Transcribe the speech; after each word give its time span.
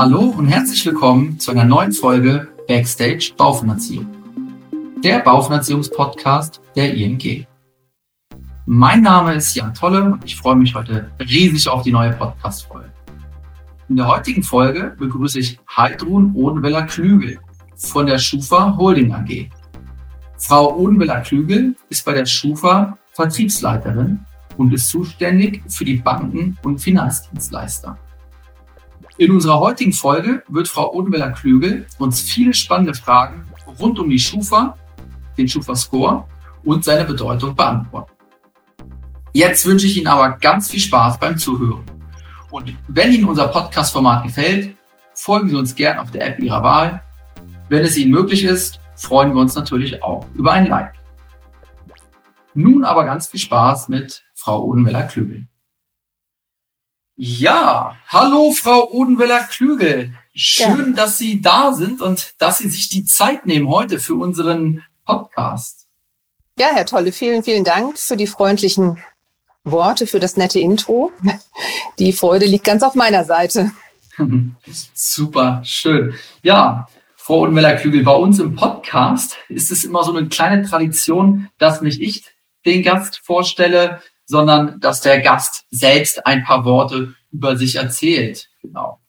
Hallo 0.00 0.34
und 0.38 0.46
herzlich 0.46 0.86
willkommen 0.86 1.38
zu 1.38 1.50
einer 1.50 1.66
neuen 1.66 1.92
Folge 1.92 2.48
Backstage 2.66 3.34
Baufinanzierung, 3.36 4.06
der 5.04 5.18
Baufinanzierungspodcast 5.18 6.62
der 6.74 6.94
ING. 6.94 7.46
Mein 8.64 9.02
Name 9.02 9.34
ist 9.34 9.54
Jan 9.54 9.74
Tolle 9.74 10.04
und 10.04 10.24
ich 10.24 10.36
freue 10.36 10.56
mich 10.56 10.74
heute 10.74 11.10
riesig 11.20 11.68
auf 11.68 11.82
die 11.82 11.92
neue 11.92 12.12
Podcast-Folge. 12.12 12.90
In 13.90 13.96
der 13.96 14.08
heutigen 14.08 14.42
Folge 14.42 14.96
begrüße 14.98 15.38
ich 15.38 15.60
Heidrun 15.76 16.32
Odenweller-Klügel 16.34 17.38
von 17.76 18.06
der 18.06 18.16
Schufa 18.16 18.74
Holding 18.78 19.12
AG. 19.12 19.50
Frau 20.38 20.78
Odenweller-Klügel 20.78 21.76
ist 21.90 22.06
bei 22.06 22.14
der 22.14 22.24
Schufa 22.24 22.96
Vertriebsleiterin 23.12 24.20
und 24.56 24.72
ist 24.72 24.88
zuständig 24.88 25.62
für 25.68 25.84
die 25.84 25.96
Banken 25.96 26.56
und 26.62 26.78
Finanzdienstleister. 26.78 27.98
In 29.20 29.32
unserer 29.32 29.60
heutigen 29.60 29.92
Folge 29.92 30.42
wird 30.48 30.66
Frau 30.66 30.94
Odenweller-Klügel 30.94 31.84
uns 31.98 32.22
viele 32.22 32.54
spannende 32.54 32.94
Fragen 32.94 33.44
rund 33.78 33.98
um 33.98 34.08
die 34.08 34.18
Schufa, 34.18 34.78
den 35.36 35.46
Schufa-Score 35.46 36.26
und 36.64 36.84
seine 36.86 37.04
Bedeutung 37.04 37.54
beantworten. 37.54 38.12
Jetzt 39.34 39.66
wünsche 39.66 39.86
ich 39.86 39.98
Ihnen 39.98 40.06
aber 40.06 40.38
ganz 40.38 40.70
viel 40.70 40.80
Spaß 40.80 41.18
beim 41.18 41.36
Zuhören. 41.36 41.84
Und 42.50 42.74
wenn 42.88 43.12
Ihnen 43.12 43.26
unser 43.26 43.48
Podcast-Format 43.48 44.22
gefällt, 44.22 44.74
folgen 45.12 45.50
Sie 45.50 45.56
uns 45.56 45.74
gern 45.74 45.98
auf 45.98 46.10
der 46.10 46.26
App 46.26 46.38
Ihrer 46.38 46.62
Wahl. 46.62 47.02
Wenn 47.68 47.84
es 47.84 47.98
Ihnen 47.98 48.12
möglich 48.12 48.44
ist, 48.44 48.80
freuen 48.96 49.34
wir 49.34 49.42
uns 49.42 49.54
natürlich 49.54 50.02
auch 50.02 50.24
über 50.32 50.52
ein 50.52 50.66
Like. 50.66 50.94
Nun 52.54 52.84
aber 52.84 53.04
ganz 53.04 53.26
viel 53.26 53.40
Spaß 53.40 53.90
mit 53.90 54.24
Frau 54.34 54.64
Odenweller-Klügel. 54.64 55.46
Ja, 57.22 57.98
hallo 58.08 58.50
Frau 58.52 58.90
Odenweller-Klügel. 58.92 60.14
Schön, 60.34 60.86
ja. 60.86 60.96
dass 60.96 61.18
Sie 61.18 61.42
da 61.42 61.74
sind 61.74 62.00
und 62.00 62.32
dass 62.38 62.56
Sie 62.56 62.70
sich 62.70 62.88
die 62.88 63.04
Zeit 63.04 63.44
nehmen 63.44 63.68
heute 63.68 63.98
für 63.98 64.14
unseren 64.14 64.82
Podcast. 65.04 65.86
Ja, 66.58 66.68
Herr 66.72 66.86
Tolle, 66.86 67.12
vielen, 67.12 67.42
vielen 67.42 67.62
Dank 67.62 67.98
für 67.98 68.16
die 68.16 68.26
freundlichen 68.26 69.04
Worte, 69.64 70.06
für 70.06 70.18
das 70.18 70.38
nette 70.38 70.60
Intro. 70.60 71.12
Die 71.98 72.14
Freude 72.14 72.46
liegt 72.46 72.64
ganz 72.64 72.82
auf 72.82 72.94
meiner 72.94 73.26
Seite. 73.26 73.70
Super, 74.94 75.60
schön. 75.62 76.14
Ja, 76.42 76.88
Frau 77.16 77.40
Odenweller-Klügel, 77.40 78.02
bei 78.02 78.14
uns 78.14 78.38
im 78.38 78.56
Podcast 78.56 79.36
ist 79.50 79.70
es 79.70 79.84
immer 79.84 80.04
so 80.04 80.16
eine 80.16 80.26
kleine 80.30 80.66
Tradition, 80.66 81.50
dass 81.58 81.82
nicht 81.82 82.00
ich 82.00 82.24
den 82.64 82.82
Gast 82.82 83.20
vorstelle, 83.22 84.00
sondern 84.30 84.80
dass 84.80 85.00
der 85.00 85.20
Gast 85.20 85.64
selbst 85.70 86.26
ein 86.26 86.44
paar 86.44 86.64
Worte 86.64 87.14
über 87.32 87.56
sich 87.56 87.76
erzählt. 87.76 88.48
Genau. 88.62 89.00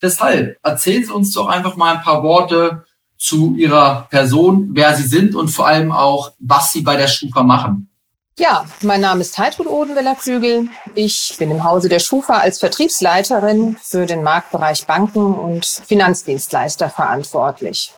Deshalb 0.00 0.56
erzählen 0.62 1.04
Sie 1.04 1.12
uns 1.12 1.32
doch 1.32 1.48
einfach 1.48 1.76
mal 1.76 1.96
ein 1.96 2.02
paar 2.02 2.22
Worte 2.22 2.84
zu 3.18 3.56
Ihrer 3.56 4.06
Person, 4.10 4.70
wer 4.72 4.94
Sie 4.94 5.06
sind 5.06 5.34
und 5.34 5.48
vor 5.48 5.66
allem 5.66 5.90
auch, 5.90 6.32
was 6.38 6.72
Sie 6.72 6.82
bei 6.82 6.96
der 6.96 7.08
Schufa 7.08 7.42
machen. 7.42 7.90
Ja, 8.38 8.64
mein 8.82 9.00
Name 9.00 9.22
ist 9.22 9.36
Heidrun 9.36 9.66
Odenweller-Klügel. 9.66 10.68
Ich 10.94 11.34
bin 11.40 11.50
im 11.50 11.64
Hause 11.64 11.88
der 11.88 11.98
Schufa 11.98 12.34
als 12.34 12.60
Vertriebsleiterin 12.60 13.76
für 13.82 14.06
den 14.06 14.22
Marktbereich 14.22 14.86
Banken 14.86 15.34
und 15.34 15.66
Finanzdienstleister 15.66 16.88
verantwortlich. 16.88 17.92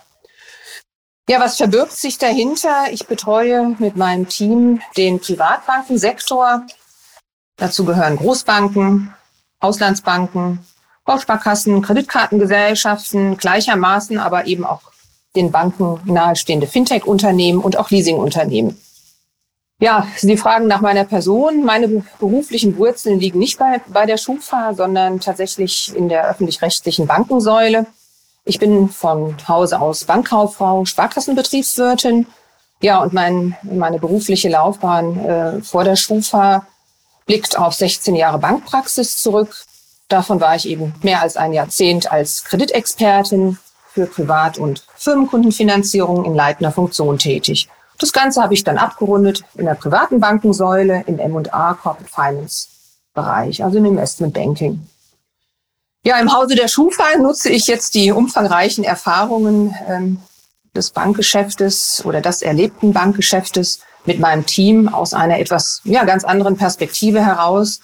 Ja, 1.31 1.39
was 1.39 1.59
verbirgt 1.59 1.93
sich 1.93 2.19
dahinter? 2.19 2.91
Ich 2.91 3.07
betreue 3.07 3.77
mit 3.79 3.97
meinem 3.97 4.27
Team 4.27 4.81
den 4.97 5.21
Privatbankensektor. 5.21 6.67
Dazu 7.57 7.85
gehören 7.85 8.17
Großbanken, 8.17 9.15
Auslandsbanken, 9.61 10.59
Bausparkassen, 11.05 11.83
Kreditkartengesellschaften, 11.83 13.37
gleichermaßen 13.37 14.19
aber 14.19 14.49
eben 14.49 14.65
auch 14.65 14.81
den 15.37 15.53
Banken 15.53 16.01
nahestehende 16.05 16.67
Fintech-Unternehmen 16.67 17.61
und 17.61 17.77
auch 17.77 17.91
Leasing-Unternehmen. 17.91 18.77
Ja, 19.81 20.09
Sie 20.17 20.37
fragen 20.37 20.67
nach 20.67 20.81
meiner 20.81 21.05
Person. 21.05 21.65
Meine 21.65 22.03
beruflichen 22.19 22.77
Wurzeln 22.77 23.21
liegen 23.21 23.39
nicht 23.39 23.57
bei, 23.57 23.81
bei 23.87 24.05
der 24.05 24.17
Schufa, 24.17 24.75
sondern 24.75 25.21
tatsächlich 25.21 25.95
in 25.95 26.09
der 26.09 26.29
öffentlich-rechtlichen 26.29 27.07
Bankensäule. 27.07 27.87
Ich 28.45 28.59
bin 28.59 28.89
von 28.89 29.37
Hause 29.49 29.81
aus 29.81 30.05
Bankkauffrau, 30.05 30.85
Sparkassenbetriebswirtin. 30.85 32.27
Ja, 32.81 33.03
und 33.03 33.13
mein, 33.13 33.57
meine 33.63 33.99
berufliche 33.99 34.49
Laufbahn 34.49 35.19
äh, 35.19 35.63
vor 35.63 35.85
der 35.85 35.97
Schufa 35.97 36.67
blickt 37.27 37.59
auf 37.59 37.75
16 37.75 38.15
Jahre 38.17 38.39
Bankpraxis 38.39 39.21
zurück. 39.21 39.65
Davon 40.09 40.41
war 40.41 40.57
ich 40.57 40.69
eben 40.69 40.95
mehr 41.03 41.21
als 41.21 41.37
ein 41.37 41.53
Jahrzehnt 41.53 42.11
als 42.11 42.45
Kreditexpertin 42.45 43.59
für 43.93 44.07
Privat- 44.07 44.59
und 44.59 44.85
Firmenkundenfinanzierung 44.97 46.25
in 46.25 46.35
leitender 46.35 46.73
Funktion 46.73 47.19
tätig. 47.19 47.69
Das 47.99 48.13
Ganze 48.13 48.43
habe 48.43 48.55
ich 48.55 48.65
dann 48.65 48.79
abgerundet 48.79 49.45
in 49.55 49.67
der 49.67 49.75
privaten 49.75 50.21
Bankensäule 50.21 51.05
im 51.07 51.19
M&A 51.19 51.75
Corporate 51.75 52.11
Finance 52.11 52.69
Bereich, 53.13 53.63
also 53.63 53.79
im 53.79 53.85
Investment 53.85 54.33
Banking. 54.33 54.89
Ja, 56.03 56.19
im 56.19 56.33
Hause 56.33 56.55
der 56.55 56.69
Schufa 56.69 57.19
nutze 57.19 57.51
ich 57.51 57.67
jetzt 57.67 57.95
die 57.95 58.11
umfangreichen 58.11 58.85
Erfahrungen 58.85 59.75
ähm, 59.87 60.19
des 60.75 60.91
Bankgeschäftes 60.91 62.03
oder 62.07 62.23
des 62.23 62.41
erlebten 62.41 62.93
Bankgeschäftes 62.93 63.81
mit 64.07 64.19
meinem 64.19 64.47
Team 64.47 64.89
aus 64.89 65.13
einer 65.13 65.39
etwas 65.39 65.83
ja, 65.85 66.05
ganz 66.05 66.25
anderen 66.25 66.57
Perspektive 66.57 67.25
heraus. 67.25 67.81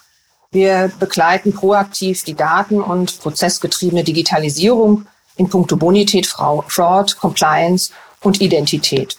Wir 0.50 0.90
begleiten 0.98 1.52
proaktiv 1.52 2.24
die 2.24 2.34
Daten- 2.34 2.80
und 2.80 3.20
prozessgetriebene 3.20 4.02
Digitalisierung 4.02 5.06
in 5.36 5.50
puncto 5.50 5.76
Bonität, 5.76 6.26
Fraud, 6.26 7.18
Compliance 7.18 7.92
und 8.22 8.40
Identität. 8.40 9.18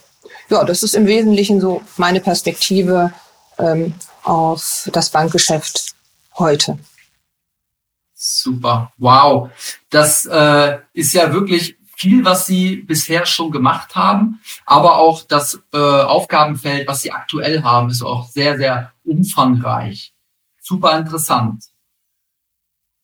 Ja, 0.50 0.64
das 0.64 0.82
ist 0.82 0.96
im 0.96 1.06
Wesentlichen 1.06 1.62
so 1.62 1.82
meine 1.98 2.22
Perspektive 2.22 3.14
ähm, 3.60 3.94
auf 4.24 4.90
das 4.92 5.12
Bankgeschäft 5.12 5.94
heute. 6.40 6.80
Super, 8.20 8.92
wow. 8.98 9.52
Das 9.92 10.26
äh, 10.26 10.80
ist 10.94 11.14
ja 11.14 11.32
wirklich 11.32 11.78
viel, 11.96 12.26
was 12.26 12.48
Sie 12.48 12.78
bisher 12.78 13.28
schon 13.28 13.52
gemacht 13.52 13.96
haben, 13.96 14.40
aber 14.66 14.98
auch 14.98 15.22
das 15.22 15.62
äh, 15.72 15.78
Aufgabenfeld, 15.78 16.88
was 16.88 17.02
Sie 17.02 17.12
aktuell 17.12 17.62
haben, 17.62 17.92
ist 17.92 18.02
auch 18.02 18.28
sehr, 18.28 18.58
sehr 18.58 18.92
umfangreich. 19.04 20.14
Super 20.60 20.98
interessant. 20.98 21.66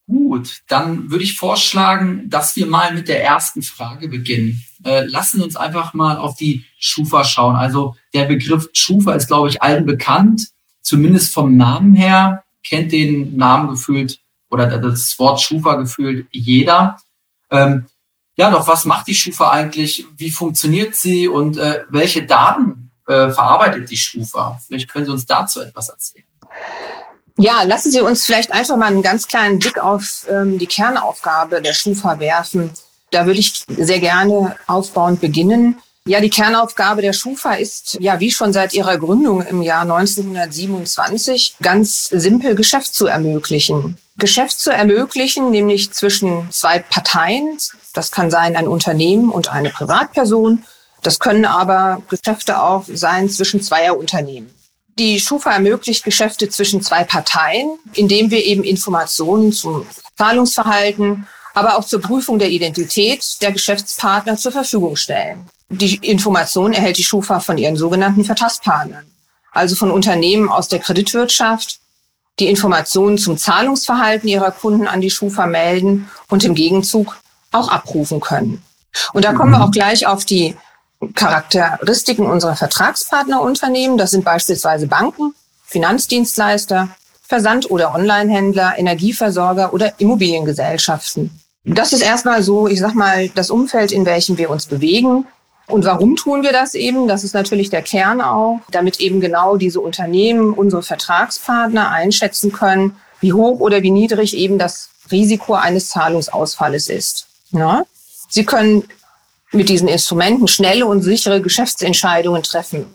Gut, 0.08 0.64
dann 0.68 1.12
würde 1.12 1.24
ich 1.24 1.38
vorschlagen, 1.38 2.28
dass 2.28 2.56
wir 2.56 2.66
mal 2.66 2.94
mit 2.94 3.08
der 3.08 3.24
ersten 3.24 3.62
Frage 3.62 4.10
beginnen. 4.10 4.66
Äh, 4.84 5.06
lassen 5.06 5.44
uns 5.44 5.56
einfach 5.56 5.94
mal 5.94 6.18
auf 6.18 6.36
die 6.36 6.66
Schufa 6.80 7.24
schauen. 7.24 7.56
Also 7.56 7.96
der 8.16 8.26
Begriff 8.26 8.68
Schufa 8.74 9.14
ist, 9.14 9.28
glaube 9.28 9.50
ich, 9.50 9.62
allen 9.62 9.86
bekannt, 9.86 10.50
zumindest 10.82 11.36
vom 11.36 11.56
Namen 11.56 11.94
her, 11.94 12.44
kennt 12.64 12.92
den 12.92 13.38
Namen 13.38 13.70
gefühlt 13.70 14.23
oder 14.54 14.78
das 14.78 15.18
Wort 15.18 15.42
Schufa 15.42 15.76
gefühlt 15.76 16.28
jeder. 16.32 16.98
Ähm, 17.50 17.88
ja, 18.36 18.52
doch 18.52 18.68
was 18.68 18.86
macht 18.86 19.08
die 19.08 19.16
Schufa 19.16 19.50
eigentlich? 19.50 20.06
Wie 20.16 20.30
funktioniert 20.30 20.96
sie 20.96 21.28
und 21.28 21.58
äh, 21.58 21.84
welche 21.90 22.24
Daten 22.26 22.92
äh, 23.08 23.30
verarbeitet 23.32 23.90
die 23.90 23.98
Schufa? 23.98 24.60
Vielleicht 24.66 24.92
können 24.92 25.06
Sie 25.06 25.12
uns 25.12 25.26
dazu 25.26 25.62
etwas 25.62 25.90
erzählen. 25.90 26.26
Ja, 27.38 27.64
lassen 27.64 27.92
Sie 27.92 28.02
uns 28.02 28.26
vielleicht 28.26 28.52
einfach 28.52 28.78
mal 28.78 28.88
einen 28.88 29.02
ganz 29.02 29.28
kleinen 29.28 29.58
Blick 29.58 29.80
auf 29.80 30.28
ähm, 30.30 30.60
die 30.60 30.68
Kernaufgabe 30.68 31.62
der 31.62 31.74
Schufa 31.74 32.20
werfen. 32.20 32.72
Da 33.10 33.26
würde 33.26 33.40
ich 33.40 33.66
sehr 33.68 34.00
gerne 34.00 34.56
aufbauend 34.68 35.20
beginnen. 35.20 35.80
Ja, 36.06 36.20
die 36.20 36.30
Kernaufgabe 36.30 37.02
der 37.02 37.14
Schufa 37.14 37.54
ist 37.54 37.98
ja 38.02 38.20
wie 38.20 38.30
schon 38.30 38.52
seit 38.52 38.74
ihrer 38.74 38.98
Gründung 38.98 39.42
im 39.42 39.62
Jahr 39.62 39.84
1927 39.84 41.56
ganz 41.62 42.10
simpel 42.10 42.56
Geschäft 42.56 42.94
zu 42.94 43.08
ermöglichen. 43.08 43.98
Geschäft 44.18 44.60
zu 44.60 44.70
ermöglichen, 44.70 45.50
nämlich 45.50 45.94
zwischen 45.94 46.52
zwei 46.52 46.80
Parteien. 46.80 47.58
Das 47.94 48.12
kann 48.12 48.30
sein 48.30 48.58
ein 48.58 48.68
Unternehmen 48.68 49.30
und 49.30 49.54
eine 49.54 49.70
Privatperson. 49.70 50.66
Das 51.04 51.20
können 51.20 51.46
aber 51.46 52.02
Geschäfte 52.10 52.62
auch 52.62 52.84
sein 52.94 53.30
zwischen 53.30 53.62
zweier 53.62 53.98
Unternehmen. 53.98 54.54
Die 55.00 55.22
Schufa 55.22 55.52
ermöglicht 55.52 56.04
Geschäfte 56.04 56.50
zwischen 56.50 56.82
zwei 56.82 57.06
Parteien, 57.06 57.80
indem 57.94 58.30
wir 58.30 58.44
eben 58.44 58.66
Informationen 58.66 59.54
zum 59.54 59.88
Zahlungsverhalten, 60.18 61.28
aber 61.54 61.78
auch 61.78 61.86
zur 61.86 62.02
Prüfung 62.02 62.40
der 62.40 62.50
Identität 62.50 63.42
der 63.42 63.54
Geschäftspartner 63.54 64.36
zur 64.36 64.52
Verfügung 64.52 64.98
stellen. 64.98 65.50
Die 65.74 65.96
Information 65.96 66.74
erhält 66.74 66.98
die 66.98 67.04
Schufa 67.04 67.40
von 67.40 67.58
ihren 67.58 67.76
sogenannten 67.76 68.24
Vertragspartnern, 68.24 69.06
also 69.52 69.76
von 69.76 69.90
Unternehmen 69.90 70.50
aus 70.50 70.68
der 70.68 70.80
Kreditwirtschaft, 70.80 71.80
die 72.40 72.48
Informationen 72.48 73.18
zum 73.18 73.38
Zahlungsverhalten 73.38 74.30
ihrer 74.30 74.52
Kunden 74.52 74.88
an 74.88 75.02
die 75.02 75.10
Schufa 75.10 75.48
melden 75.48 76.10
und 76.30 76.44
im 76.44 76.56
Gegenzug 76.56 77.18
auch 77.52 77.70
abrufen 77.70 78.20
können. 78.20 78.64
Und 79.14 79.26
da 79.26 79.34
kommen 79.34 79.52
wir 79.52 79.58
mhm. 79.58 79.64
auch 79.64 79.72
gleich 79.72 80.06
auf 80.06 80.26
die 80.26 80.56
Charakteristiken 81.16 82.28
unserer 82.28 82.56
Vertragspartnerunternehmen. 82.56 83.98
Das 83.98 84.12
sind 84.12 84.24
beispielsweise 84.24 84.88
Banken, 84.88 85.34
Finanzdienstleister, 85.66 86.90
Versand- 87.24 87.72
oder 87.72 87.96
Onlinehändler, 87.96 88.78
Energieversorger 88.78 89.74
oder 89.74 90.00
Immobiliengesellschaften. 90.00 91.32
Das 91.66 91.94
ist 91.94 92.02
erstmal 92.02 92.44
so, 92.44 92.68
ich 92.68 92.80
sag 92.80 92.94
mal, 92.94 93.30
das 93.30 93.50
Umfeld, 93.50 93.92
in 93.92 94.06
welchem 94.06 94.38
wir 94.38 94.50
uns 94.50 94.66
bewegen. 94.66 95.26
Und 95.68 95.86
warum 95.86 96.16
tun 96.16 96.44
wir 96.44 96.52
das 96.52 96.76
eben? 96.76 97.08
Das 97.08 97.24
ist 97.24 97.34
natürlich 97.34 97.70
der 97.70 97.82
Kern 97.82 98.22
auch, 98.22 98.60
damit 98.70 99.00
eben 99.00 99.22
genau 99.22 99.56
diese 99.56 99.80
Unternehmen, 99.80 100.54
unsere 100.54 100.84
Vertragspartner 100.84 101.90
einschätzen 101.90 102.52
können, 102.52 102.98
wie 103.22 103.34
hoch 103.34 103.60
oder 103.60 103.82
wie 103.82 103.92
niedrig 103.92 104.36
eben 104.36 104.60
das 104.60 104.90
Risiko 105.10 105.54
eines 105.54 105.90
Zahlungsausfalles 105.90 106.88
ist. 106.88 107.28
Ja? 107.52 107.84
Sie 108.30 108.46
können 108.46 108.84
mit 109.52 109.70
diesen 109.70 109.88
Instrumenten 109.88 110.48
schnelle 110.48 110.86
und 110.86 111.02
sichere 111.02 111.42
Geschäftsentscheidungen 111.42 112.44
treffen. 112.44 112.86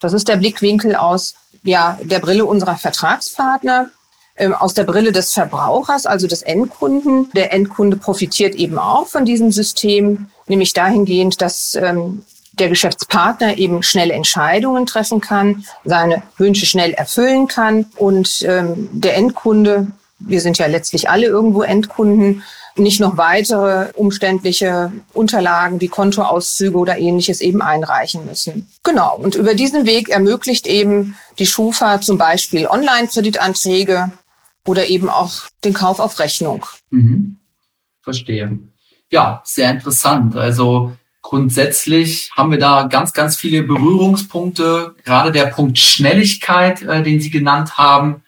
Das 0.00 0.12
ist 0.12 0.28
der 0.28 0.36
Blickwinkel 0.36 0.96
aus 0.96 1.34
ja, 1.62 1.98
der 2.02 2.20
Brille 2.20 2.44
unserer 2.44 2.76
Vertragspartner 2.76 3.90
ähm, 4.36 4.54
aus 4.54 4.74
der 4.74 4.84
Brille 4.84 5.12
des 5.12 5.32
Verbrauchers, 5.32 6.06
also 6.06 6.26
des 6.26 6.42
Endkunden. 6.42 7.30
Der 7.32 7.52
Endkunde 7.52 7.96
profitiert 7.96 8.54
eben 8.54 8.78
auch 8.78 9.06
von 9.06 9.24
diesem 9.24 9.52
System, 9.52 10.28
nämlich 10.46 10.72
dahingehend, 10.72 11.40
dass 11.40 11.74
ähm, 11.74 12.24
der 12.58 12.68
Geschäftspartner 12.68 13.58
eben 13.58 13.82
schnelle 13.82 14.14
Entscheidungen 14.14 14.86
treffen 14.86 15.20
kann, 15.20 15.64
seine 15.84 16.22
Wünsche 16.38 16.66
schnell 16.66 16.92
erfüllen 16.92 17.48
kann 17.48 17.86
und 17.96 18.42
ähm, 18.46 18.88
der 18.92 19.16
Endkunde, 19.16 19.88
wir 20.18 20.40
sind 20.40 20.58
ja 20.58 20.66
letztlich 20.66 21.10
alle 21.10 21.26
irgendwo 21.26 21.62
Endkunden, 21.62 22.42
nicht 22.78 23.00
noch 23.00 23.16
weitere 23.16 23.90
umständliche 23.94 24.92
Unterlagen 25.12 25.80
wie 25.80 25.88
Kontoauszüge 25.88 26.76
oder 26.76 26.98
ähnliches 26.98 27.40
eben 27.40 27.62
einreichen 27.62 28.26
müssen. 28.26 28.68
Genau. 28.82 29.16
Und 29.16 29.34
über 29.34 29.54
diesen 29.54 29.86
Weg 29.86 30.10
ermöglicht 30.10 30.66
eben 30.66 31.16
die 31.38 31.46
Schufa 31.46 32.00
zum 32.00 32.18
Beispiel 32.18 32.66
Online-Kreditanträge 32.66 34.12
oder 34.66 34.88
eben 34.88 35.08
auch 35.08 35.32
den 35.64 35.72
Kauf 35.72 36.00
auf 36.00 36.18
Rechnung. 36.18 36.66
Mhm. 36.90 37.36
Verstehe. 38.02 38.58
Ja, 39.10 39.42
sehr 39.44 39.70
interessant. 39.70 40.36
Also 40.36 40.96
grundsätzlich 41.22 42.30
haben 42.36 42.50
wir 42.50 42.58
da 42.58 42.84
ganz, 42.84 43.12
ganz 43.12 43.36
viele 43.36 43.62
Berührungspunkte. 43.62 44.94
Gerade 45.04 45.32
der 45.32 45.46
Punkt 45.46 45.78
Schnelligkeit, 45.78 46.82
äh, 46.82 47.02
den 47.02 47.20
Sie 47.20 47.30
genannt 47.30 47.78
haben. 47.78 48.22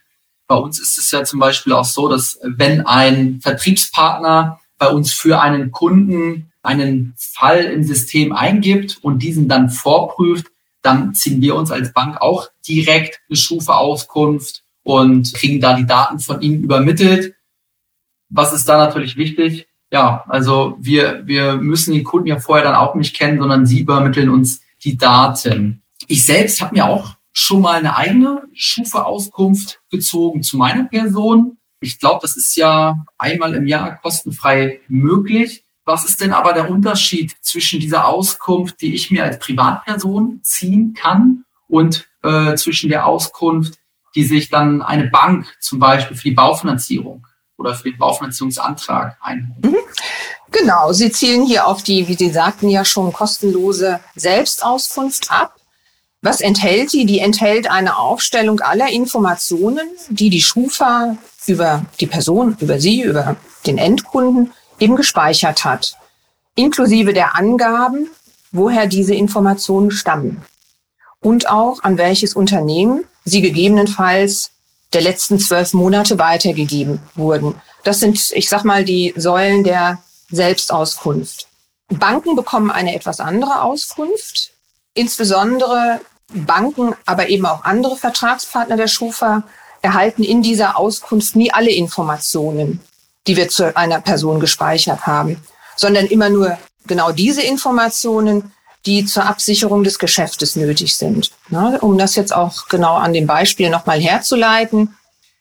Bei 0.46 0.56
uns 0.56 0.80
ist 0.80 0.98
es 0.98 1.10
ja 1.10 1.24
zum 1.24 1.40
Beispiel 1.40 1.72
auch 1.72 1.84
so, 1.84 2.08
dass 2.08 2.38
wenn 2.42 2.86
ein 2.86 3.40
Vertriebspartner 3.42 4.60
bei 4.78 4.88
uns 4.88 5.12
für 5.12 5.40
einen 5.40 5.70
Kunden 5.72 6.52
einen 6.62 7.14
Fall 7.16 7.64
im 7.64 7.84
System 7.84 8.32
eingibt 8.32 8.98
und 9.02 9.20
diesen 9.22 9.48
dann 9.48 9.70
vorprüft, 9.70 10.46
dann 10.82 11.14
ziehen 11.14 11.42
wir 11.42 11.54
uns 11.54 11.70
als 11.70 11.92
Bank 11.92 12.20
auch 12.20 12.48
direkt 12.66 13.20
eine 13.28 13.36
Schufa-Auskunft 13.36 14.62
und 14.82 15.32
kriegen 15.34 15.60
da 15.60 15.74
die 15.74 15.86
Daten 15.86 16.18
von 16.18 16.40
ihnen 16.40 16.62
übermittelt. 16.62 17.34
Was 18.30 18.52
ist 18.52 18.68
da 18.68 18.78
natürlich 18.78 19.16
wichtig? 19.16 19.67
Ja, 19.90 20.24
also 20.28 20.76
wir, 20.78 21.26
wir 21.26 21.56
müssen 21.56 21.94
den 21.94 22.04
Kunden 22.04 22.28
ja 22.28 22.38
vorher 22.38 22.64
dann 22.64 22.74
auch 22.74 22.94
nicht 22.94 23.16
kennen, 23.16 23.38
sondern 23.38 23.66
sie 23.66 23.80
übermitteln 23.80 24.28
uns 24.28 24.62
die 24.84 24.98
Daten. 24.98 25.82
Ich 26.06 26.26
selbst 26.26 26.60
habe 26.60 26.74
mir 26.74 26.86
auch 26.86 27.16
schon 27.32 27.62
mal 27.62 27.78
eine 27.78 27.96
eigene 27.96 28.42
Schufa-Auskunft 28.52 29.80
gezogen 29.90 30.42
zu 30.42 30.56
meiner 30.56 30.84
Person. 30.84 31.58
Ich 31.80 31.98
glaube, 31.98 32.18
das 32.22 32.36
ist 32.36 32.56
ja 32.56 33.04
einmal 33.16 33.54
im 33.54 33.66
Jahr 33.66 33.96
kostenfrei 33.96 34.80
möglich. 34.88 35.64
Was 35.84 36.04
ist 36.04 36.20
denn 36.20 36.32
aber 36.32 36.52
der 36.52 36.70
Unterschied 36.70 37.36
zwischen 37.40 37.80
dieser 37.80 38.06
Auskunft, 38.06 38.80
die 38.82 38.94
ich 38.94 39.10
mir 39.10 39.24
als 39.24 39.38
Privatperson 39.38 40.40
ziehen 40.42 40.92
kann, 40.92 41.44
und 41.68 42.08
äh, 42.22 42.54
zwischen 42.56 42.88
der 42.88 43.06
Auskunft, 43.06 43.78
die 44.14 44.24
sich 44.24 44.48
dann 44.48 44.82
eine 44.82 45.08
Bank 45.08 45.54
zum 45.60 45.78
Beispiel 45.78 46.16
für 46.16 46.28
die 46.28 46.34
Baufinanzierung 46.34 47.26
oder 47.58 47.74
für 47.74 47.90
den 47.90 47.98
Baufinanzierungsantrag 47.98 49.18
einholt. 49.20 49.64
Mhm. 49.64 49.76
Genau, 50.50 50.92
Sie 50.92 51.12
zielen 51.12 51.44
hier 51.44 51.66
auf 51.66 51.82
die, 51.82 52.08
wie 52.08 52.14
Sie 52.14 52.30
sagten 52.30 52.70
ja 52.70 52.84
schon, 52.84 53.12
kostenlose 53.12 54.00
Selbstauskunft 54.14 55.30
ab. 55.30 55.56
Was 56.22 56.40
enthält 56.40 56.92
die? 56.92 57.04
Die 57.04 57.18
enthält 57.18 57.70
eine 57.70 57.98
Aufstellung 57.98 58.60
aller 58.60 58.88
Informationen, 58.88 59.86
die 60.08 60.30
die 60.30 60.40
Schufa 60.40 61.16
über 61.46 61.84
die 62.00 62.06
Person, 62.06 62.56
über 62.60 62.80
Sie, 62.80 63.02
über 63.02 63.36
den 63.66 63.76
Endkunden 63.76 64.52
eben 64.80 64.96
gespeichert 64.96 65.64
hat, 65.64 65.96
inklusive 66.54 67.12
der 67.12 67.36
Angaben, 67.36 68.08
woher 68.52 68.86
diese 68.86 69.14
Informationen 69.14 69.90
stammen 69.90 70.42
und 71.20 71.50
auch 71.50 71.82
an 71.82 71.98
welches 71.98 72.34
Unternehmen 72.34 73.04
sie 73.24 73.42
gegebenenfalls 73.42 74.52
der 74.92 75.02
letzten 75.02 75.38
zwölf 75.38 75.74
Monate 75.74 76.18
weitergegeben 76.18 77.00
wurden. 77.14 77.54
Das 77.84 78.00
sind, 78.00 78.32
ich 78.32 78.48
sag 78.48 78.64
mal, 78.64 78.84
die 78.84 79.12
Säulen 79.16 79.64
der 79.64 80.02
Selbstauskunft. 80.30 81.46
Banken 81.88 82.36
bekommen 82.36 82.70
eine 82.70 82.94
etwas 82.94 83.20
andere 83.20 83.62
Auskunft. 83.62 84.52
Insbesondere 84.94 86.00
Banken, 86.32 86.94
aber 87.06 87.28
eben 87.28 87.46
auch 87.46 87.64
andere 87.64 87.96
Vertragspartner 87.96 88.76
der 88.76 88.88
Schufa 88.88 89.44
erhalten 89.80 90.22
in 90.22 90.42
dieser 90.42 90.78
Auskunft 90.78 91.36
nie 91.36 91.52
alle 91.52 91.70
Informationen, 91.70 92.80
die 93.26 93.36
wir 93.36 93.48
zu 93.48 93.76
einer 93.76 94.00
Person 94.00 94.40
gespeichert 94.40 95.06
haben, 95.06 95.40
sondern 95.76 96.06
immer 96.06 96.28
nur 96.28 96.58
genau 96.86 97.12
diese 97.12 97.42
Informationen, 97.42 98.52
die 98.86 99.04
zur 99.04 99.26
Absicherung 99.26 99.84
des 99.84 99.98
Geschäftes 99.98 100.56
nötig 100.56 100.96
sind. 100.96 101.30
um 101.80 101.98
das 101.98 102.14
jetzt 102.14 102.34
auch 102.34 102.68
genau 102.68 102.94
an 102.94 103.12
dem 103.12 103.26
Beispiel 103.26 103.70
nochmal 103.70 104.00
herzuleiten, 104.00 104.94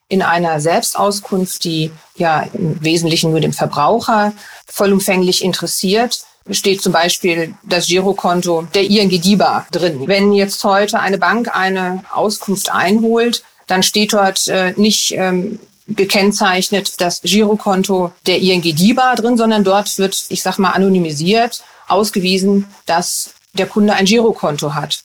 in 0.09 0.21
einer 0.21 0.59
Selbstauskunft, 0.59 1.63
die 1.65 1.91
ja 2.15 2.47
im 2.53 2.81
Wesentlichen 2.83 3.31
nur 3.31 3.41
den 3.41 3.53
Verbraucher 3.53 4.33
vollumfänglich 4.65 5.43
interessiert, 5.43 6.21
steht 6.49 6.81
zum 6.81 6.93
Beispiel 6.93 7.53
das 7.63 7.87
Girokonto 7.87 8.67
der 8.73 8.83
ING 8.83 9.09
DIBA 9.09 9.67
drin. 9.71 10.07
Wenn 10.07 10.31
jetzt 10.31 10.63
heute 10.63 10.99
eine 10.99 11.17
Bank 11.17 11.53
eine 11.53 12.05
Auskunft 12.13 12.71
einholt, 12.71 13.43
dann 13.67 13.83
steht 13.83 14.13
dort 14.13 14.47
äh, 14.47 14.73
nicht 14.77 15.11
ähm, 15.11 15.59
gekennzeichnet 15.87 17.01
das 17.01 17.21
Girokonto 17.21 18.11
der 18.25 18.39
ING 18.39 18.61
DIBA 18.61 19.15
drin, 19.15 19.37
sondern 19.37 19.65
dort 19.65 19.97
wird, 19.97 20.25
ich 20.29 20.41
sag 20.41 20.57
mal, 20.57 20.71
anonymisiert 20.71 21.63
ausgewiesen, 21.87 22.67
dass 22.85 23.31
der 23.53 23.65
Kunde 23.67 23.93
ein 23.93 24.05
Girokonto 24.05 24.73
hat. 24.73 25.03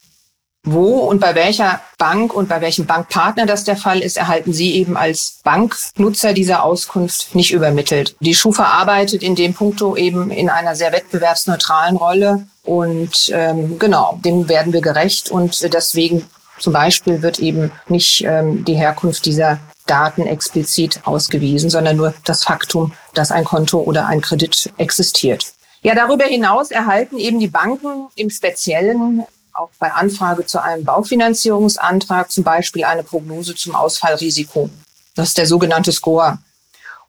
Wo 0.65 0.99
und 0.99 1.19
bei 1.19 1.35
welcher 1.35 1.81
Bank 1.97 2.33
und 2.33 2.47
bei 2.47 2.61
welchem 2.61 2.85
Bankpartner 2.85 3.45
das 3.45 3.65
der 3.65 3.75
Fall 3.75 3.99
ist, 3.99 4.15
erhalten 4.15 4.53
Sie 4.53 4.75
eben 4.75 4.95
als 4.95 5.39
Banknutzer 5.43 6.31
dieser 6.31 6.63
Auskunft 6.63 7.35
nicht 7.35 7.51
übermittelt. 7.51 8.15
Die 8.21 8.33
Schufa 8.33 8.63
arbeitet 8.63 9.23
in 9.23 9.35
dem 9.35 9.53
Punkto 9.53 9.97
eben 9.97 10.31
in 10.31 10.49
einer 10.49 10.75
sehr 10.75 10.93
wettbewerbsneutralen 10.93 11.97
Rolle 11.97 12.47
und 12.63 13.29
ähm, 13.33 13.77
genau, 13.77 14.19
dem 14.23 14.47
werden 14.47 14.71
wir 14.71 14.79
gerecht 14.79 15.29
und 15.29 15.73
deswegen 15.73 16.25
zum 16.59 16.71
Beispiel 16.71 17.21
wird 17.21 17.39
eben 17.39 17.71
nicht 17.89 18.23
ähm, 18.23 18.63
die 18.63 18.75
Herkunft 18.75 19.25
dieser 19.25 19.59
Daten 19.85 20.25
explizit 20.25 21.01
ausgewiesen, 21.03 21.69
sondern 21.69 21.97
nur 21.97 22.13
das 22.23 22.45
Faktum, 22.45 22.93
dass 23.13 23.31
ein 23.31 23.43
Konto 23.43 23.79
oder 23.79 24.07
ein 24.07 24.21
Kredit 24.21 24.71
existiert. 24.77 25.52
Ja, 25.83 25.95
darüber 25.95 26.23
hinaus 26.23 26.71
erhalten 26.71 27.17
eben 27.17 27.39
die 27.39 27.49
Banken 27.49 28.07
im 28.15 28.29
Speziellen 28.29 29.23
auch 29.53 29.69
bei 29.79 29.91
Anfrage 29.91 30.45
zu 30.45 30.61
einem 30.63 30.83
Baufinanzierungsantrag 30.85 32.31
zum 32.31 32.43
Beispiel 32.43 32.85
eine 32.85 33.03
Prognose 33.03 33.53
zum 33.53 33.75
Ausfallrisiko. 33.75 34.69
Das 35.15 35.29
ist 35.29 35.37
der 35.37 35.45
sogenannte 35.45 35.91
Score. 35.91 36.39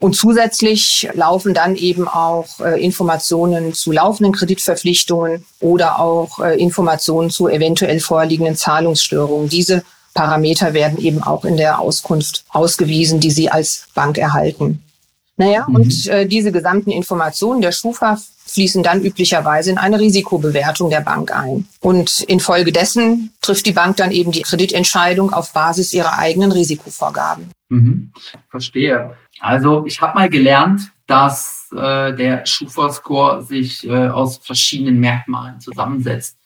Und 0.00 0.16
zusätzlich 0.16 1.08
laufen 1.14 1.54
dann 1.54 1.76
eben 1.76 2.08
auch 2.08 2.60
äh, 2.60 2.84
Informationen 2.84 3.72
zu 3.72 3.92
laufenden 3.92 4.34
Kreditverpflichtungen 4.34 5.46
oder 5.60 6.00
auch 6.00 6.40
äh, 6.40 6.60
Informationen 6.60 7.30
zu 7.30 7.48
eventuell 7.48 8.00
vorliegenden 8.00 8.56
Zahlungsstörungen. 8.56 9.48
Diese 9.48 9.84
Parameter 10.12 10.74
werden 10.74 10.98
eben 10.98 11.22
auch 11.22 11.44
in 11.44 11.56
der 11.56 11.78
Auskunft 11.78 12.44
ausgewiesen, 12.50 13.20
die 13.20 13.30
Sie 13.30 13.48
als 13.48 13.86
Bank 13.94 14.18
erhalten. 14.18 14.82
Naja, 15.36 15.66
mhm. 15.68 15.74
und 15.74 16.06
äh, 16.06 16.26
diese 16.26 16.52
gesamten 16.52 16.90
Informationen 16.90 17.60
der 17.60 17.72
Schufa 17.72 18.18
fließen 18.46 18.82
dann 18.82 19.02
üblicherweise 19.02 19.70
in 19.70 19.78
eine 19.78 19.98
Risikobewertung 19.98 20.90
der 20.90 21.00
Bank 21.00 21.34
ein. 21.34 21.66
Und 21.80 22.20
infolgedessen 22.20 23.32
trifft 23.40 23.66
die 23.66 23.72
Bank 23.72 23.96
dann 23.96 24.10
eben 24.10 24.32
die 24.32 24.42
Kreditentscheidung 24.42 25.32
auf 25.32 25.52
Basis 25.52 25.92
ihrer 25.92 26.18
eigenen 26.18 26.52
Risikovorgaben. 26.52 27.50
Mhm. 27.68 28.12
Verstehe. 28.48 29.16
Also 29.40 29.84
ich 29.86 30.00
habe 30.00 30.14
mal 30.14 30.28
gelernt, 30.28 30.92
dass 31.06 31.68
äh, 31.72 32.14
der 32.14 32.46
Schufa-Score 32.46 33.42
sich 33.42 33.86
äh, 33.86 34.08
aus 34.08 34.38
verschiedenen 34.38 35.00
Merkmalen 35.00 35.60
zusammensetzt. 35.60 36.36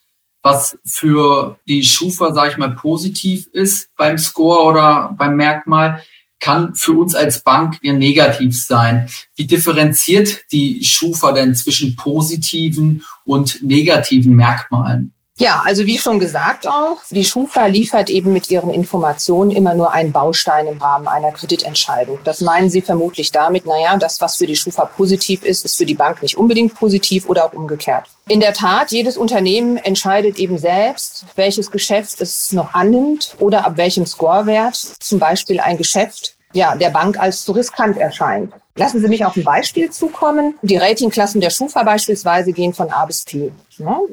Was 0.41 0.77
für 0.85 1.59
die 1.67 1.83
Schufa, 1.83 2.33
sage 2.33 2.51
ich 2.51 2.57
mal, 2.57 2.71
positiv 2.71 3.47
ist 3.51 3.89
beim 3.97 4.17
Score 4.17 4.63
oder 4.63 5.13
beim 5.17 5.35
Merkmal, 5.35 6.01
kann 6.39 6.75
für 6.75 6.93
uns 6.93 7.15
als 7.15 7.43
Bank 7.43 7.79
eher 7.81 7.93
negativ 7.93 8.61
sein. 8.61 9.09
Wie 9.35 9.45
differenziert 9.45 10.45
die 10.51 10.83
Schufa 10.83 11.31
denn 11.31 11.55
zwischen 11.55 11.95
positiven 11.95 13.03
und 13.25 13.61
negativen 13.61 14.35
Merkmalen? 14.35 15.13
Ja, 15.39 15.61
also 15.63 15.85
wie 15.85 15.97
schon 15.97 16.19
gesagt 16.19 16.67
auch, 16.67 16.97
die 17.09 17.23
Schufa 17.23 17.65
liefert 17.67 18.09
eben 18.09 18.33
mit 18.33 18.51
ihren 18.51 18.69
Informationen 18.71 19.51
immer 19.51 19.73
nur 19.73 19.93
einen 19.93 20.11
Baustein 20.11 20.67
im 20.67 20.79
Rahmen 20.79 21.07
einer 21.07 21.31
Kreditentscheidung. 21.31 22.19
Das 22.25 22.41
meinen 22.41 22.69
Sie 22.69 22.81
vermutlich 22.81 23.31
damit, 23.31 23.65
naja, 23.65 23.95
das, 23.95 24.19
was 24.19 24.35
für 24.35 24.47
die 24.47 24.57
Schufa 24.57 24.83
positiv 24.83 25.43
ist, 25.45 25.63
ist 25.63 25.77
für 25.77 25.85
die 25.85 25.93
Bank 25.95 26.21
nicht 26.21 26.37
unbedingt 26.37 26.75
positiv 26.75 27.29
oder 27.29 27.45
auch 27.45 27.53
umgekehrt. 27.53 28.03
In 28.27 28.41
der 28.41 28.53
Tat, 28.53 28.91
jedes 28.91 29.15
Unternehmen 29.15 29.77
entscheidet 29.77 30.37
eben 30.39 30.57
selbst, 30.57 31.23
welches 31.37 31.71
Geschäft 31.71 32.19
es 32.19 32.51
noch 32.51 32.73
annimmt 32.73 33.37
oder 33.39 33.65
ab 33.65 33.77
welchem 33.77 34.05
Scorewert 34.05 34.75
zum 34.75 35.19
Beispiel 35.19 35.61
ein 35.61 35.77
Geschäft 35.77 36.35
ja, 36.53 36.75
der 36.75 36.89
Bank 36.89 37.19
als 37.19 37.43
zu 37.43 37.51
riskant 37.51 37.97
erscheint. 37.97 38.53
Lassen 38.75 39.01
Sie 39.01 39.07
mich 39.07 39.25
auf 39.25 39.35
ein 39.35 39.43
Beispiel 39.43 39.89
zukommen. 39.89 40.55
Die 40.61 40.77
Ratingklassen 40.77 41.41
der 41.41 41.49
Schufa 41.49 41.83
beispielsweise 41.83 42.53
gehen 42.53 42.73
von 42.73 42.89
A 42.91 43.05
bis 43.05 43.23
P. 43.23 43.51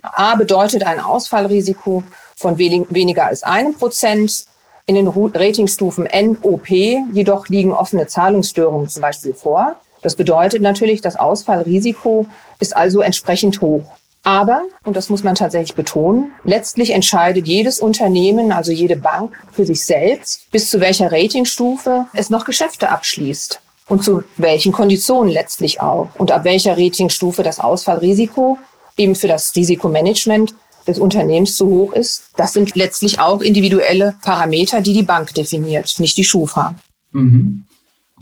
A 0.02 0.34
bedeutet 0.34 0.84
ein 0.84 1.00
Ausfallrisiko 1.00 2.02
von 2.36 2.58
weniger 2.58 3.26
als 3.26 3.42
einem 3.42 3.74
Prozent. 3.74 4.46
In 4.88 4.94
den 4.94 5.08
Ratingstufen 5.08 6.06
N, 6.06 6.38
O, 6.42 6.58
P 6.58 7.02
jedoch 7.12 7.48
liegen 7.48 7.72
offene 7.72 8.06
Zahlungsstörungen 8.06 8.88
zum 8.88 9.02
Beispiel 9.02 9.34
vor. 9.34 9.76
Das 10.02 10.14
bedeutet 10.14 10.62
natürlich, 10.62 11.00
das 11.00 11.16
Ausfallrisiko 11.16 12.26
ist 12.60 12.76
also 12.76 13.00
entsprechend 13.00 13.60
hoch. 13.60 13.84
Aber, 14.26 14.62
und 14.82 14.96
das 14.96 15.08
muss 15.08 15.22
man 15.22 15.36
tatsächlich 15.36 15.76
betonen, 15.76 16.32
letztlich 16.42 16.90
entscheidet 16.90 17.46
jedes 17.46 17.78
Unternehmen, 17.78 18.50
also 18.50 18.72
jede 18.72 18.96
Bank 18.96 19.36
für 19.52 19.64
sich 19.64 19.84
selbst, 19.84 20.50
bis 20.50 20.68
zu 20.68 20.80
welcher 20.80 21.12
Ratingstufe 21.12 22.06
es 22.12 22.28
noch 22.28 22.44
Geschäfte 22.44 22.88
abschließt 22.88 23.60
und 23.86 24.02
zu 24.02 24.24
welchen 24.36 24.72
Konditionen 24.72 25.32
letztlich 25.32 25.80
auch 25.80 26.08
und 26.18 26.32
ab 26.32 26.42
welcher 26.42 26.76
Ratingstufe 26.76 27.44
das 27.44 27.60
Ausfallrisiko 27.60 28.58
eben 28.96 29.14
für 29.14 29.28
das 29.28 29.54
Risikomanagement 29.54 30.56
des 30.88 30.98
Unternehmens 30.98 31.56
zu 31.56 31.68
hoch 31.68 31.92
ist. 31.92 32.30
Das 32.36 32.52
sind 32.52 32.74
letztlich 32.74 33.20
auch 33.20 33.40
individuelle 33.40 34.16
Parameter, 34.22 34.80
die 34.80 34.92
die 34.92 35.04
Bank 35.04 35.34
definiert, 35.34 36.00
nicht 36.00 36.16
die 36.16 36.24
Schufa. 36.24 36.74
Mhm. 37.12 37.64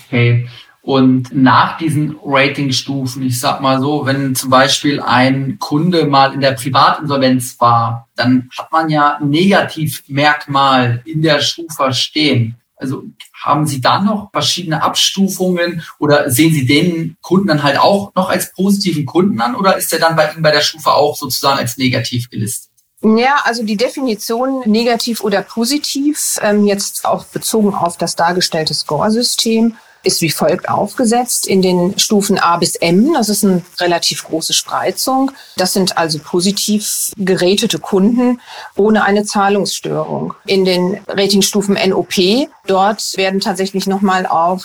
Okay. 0.04 0.46
Und 0.84 1.34
nach 1.34 1.78
diesen 1.78 2.18
Ratingstufen, 2.22 3.22
ich 3.22 3.40
sag 3.40 3.62
mal 3.62 3.80
so, 3.80 4.04
wenn 4.04 4.34
zum 4.34 4.50
Beispiel 4.50 5.00
ein 5.00 5.56
Kunde 5.58 6.04
mal 6.04 6.34
in 6.34 6.42
der 6.42 6.52
Privatinsolvenz 6.52 7.58
war, 7.58 8.06
dann 8.16 8.50
hat 8.54 8.70
man 8.70 8.90
ja 8.90 9.18
Negativmerkmal 9.22 11.00
in 11.06 11.22
der 11.22 11.40
Schufa 11.40 11.94
stehen. 11.94 12.56
Also 12.76 13.04
haben 13.32 13.66
Sie 13.66 13.80
da 13.80 14.02
noch 14.02 14.30
verschiedene 14.30 14.82
Abstufungen 14.82 15.82
oder 15.98 16.30
sehen 16.30 16.52
Sie 16.52 16.66
den 16.66 17.16
Kunden 17.22 17.46
dann 17.46 17.62
halt 17.62 17.78
auch 17.78 18.14
noch 18.14 18.28
als 18.28 18.52
positiven 18.52 19.06
Kunden 19.06 19.40
an 19.40 19.54
oder 19.54 19.78
ist 19.78 19.90
er 19.90 20.00
dann 20.00 20.16
bei 20.16 20.30
Ihnen 20.32 20.42
bei 20.42 20.50
der 20.50 20.60
Schufa 20.60 20.92
auch 20.92 21.16
sozusagen 21.16 21.58
als 21.58 21.78
negativ 21.78 22.28
gelistet? 22.28 22.70
Ja, 23.00 23.36
also 23.44 23.62
die 23.62 23.78
Definition 23.78 24.60
negativ 24.66 25.22
oder 25.22 25.40
positiv, 25.40 26.38
ähm, 26.42 26.66
jetzt 26.66 27.06
auch 27.06 27.24
bezogen 27.24 27.74
auf 27.74 27.96
das 27.96 28.16
dargestellte 28.16 28.74
Score-System, 28.74 29.76
ist 30.04 30.20
wie 30.20 30.30
folgt 30.30 30.68
aufgesetzt 30.68 31.46
in 31.46 31.62
den 31.62 31.98
Stufen 31.98 32.38
A 32.38 32.56
bis 32.56 32.76
M. 32.76 33.12
Das 33.14 33.28
ist 33.28 33.44
eine 33.44 33.62
relativ 33.80 34.24
große 34.24 34.52
Spreizung. 34.52 35.32
Das 35.56 35.72
sind 35.72 35.98
also 35.98 36.18
positiv 36.18 37.12
geratete 37.16 37.78
Kunden 37.78 38.40
ohne 38.76 39.04
eine 39.04 39.24
Zahlungsstörung. 39.24 40.34
In 40.46 40.64
den 40.64 41.00
Ratingstufen 41.08 41.76
NOP, 41.88 42.48
dort 42.66 43.16
werden 43.16 43.40
tatsächlich 43.40 43.86
nochmal 43.86 44.26
auch 44.26 44.64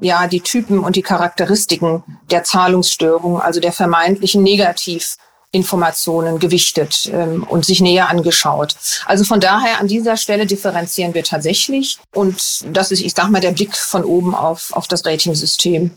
ja, 0.00 0.26
die 0.26 0.40
Typen 0.40 0.78
und 0.78 0.96
die 0.96 1.02
Charakteristiken 1.02 2.02
der 2.30 2.44
Zahlungsstörung, 2.44 3.40
also 3.40 3.60
der 3.60 3.72
vermeintlichen 3.72 4.42
Negativ 4.42 5.16
Informationen 5.52 6.38
gewichtet 6.38 7.10
ähm, 7.12 7.42
und 7.42 7.64
sich 7.64 7.80
näher 7.80 8.08
angeschaut. 8.08 8.76
Also 9.06 9.24
von 9.24 9.40
daher 9.40 9.80
an 9.80 9.88
dieser 9.88 10.16
Stelle 10.16 10.46
differenzieren 10.46 11.14
wir 11.14 11.24
tatsächlich 11.24 11.98
und 12.14 12.64
das 12.76 12.92
ist, 12.92 13.00
ich 13.00 13.12
sag 13.14 13.30
mal, 13.30 13.40
der 13.40 13.52
Blick 13.52 13.76
von 13.76 14.04
oben 14.04 14.34
auf, 14.34 14.72
auf 14.72 14.86
das 14.86 15.04
Ratingsystem. 15.04 15.90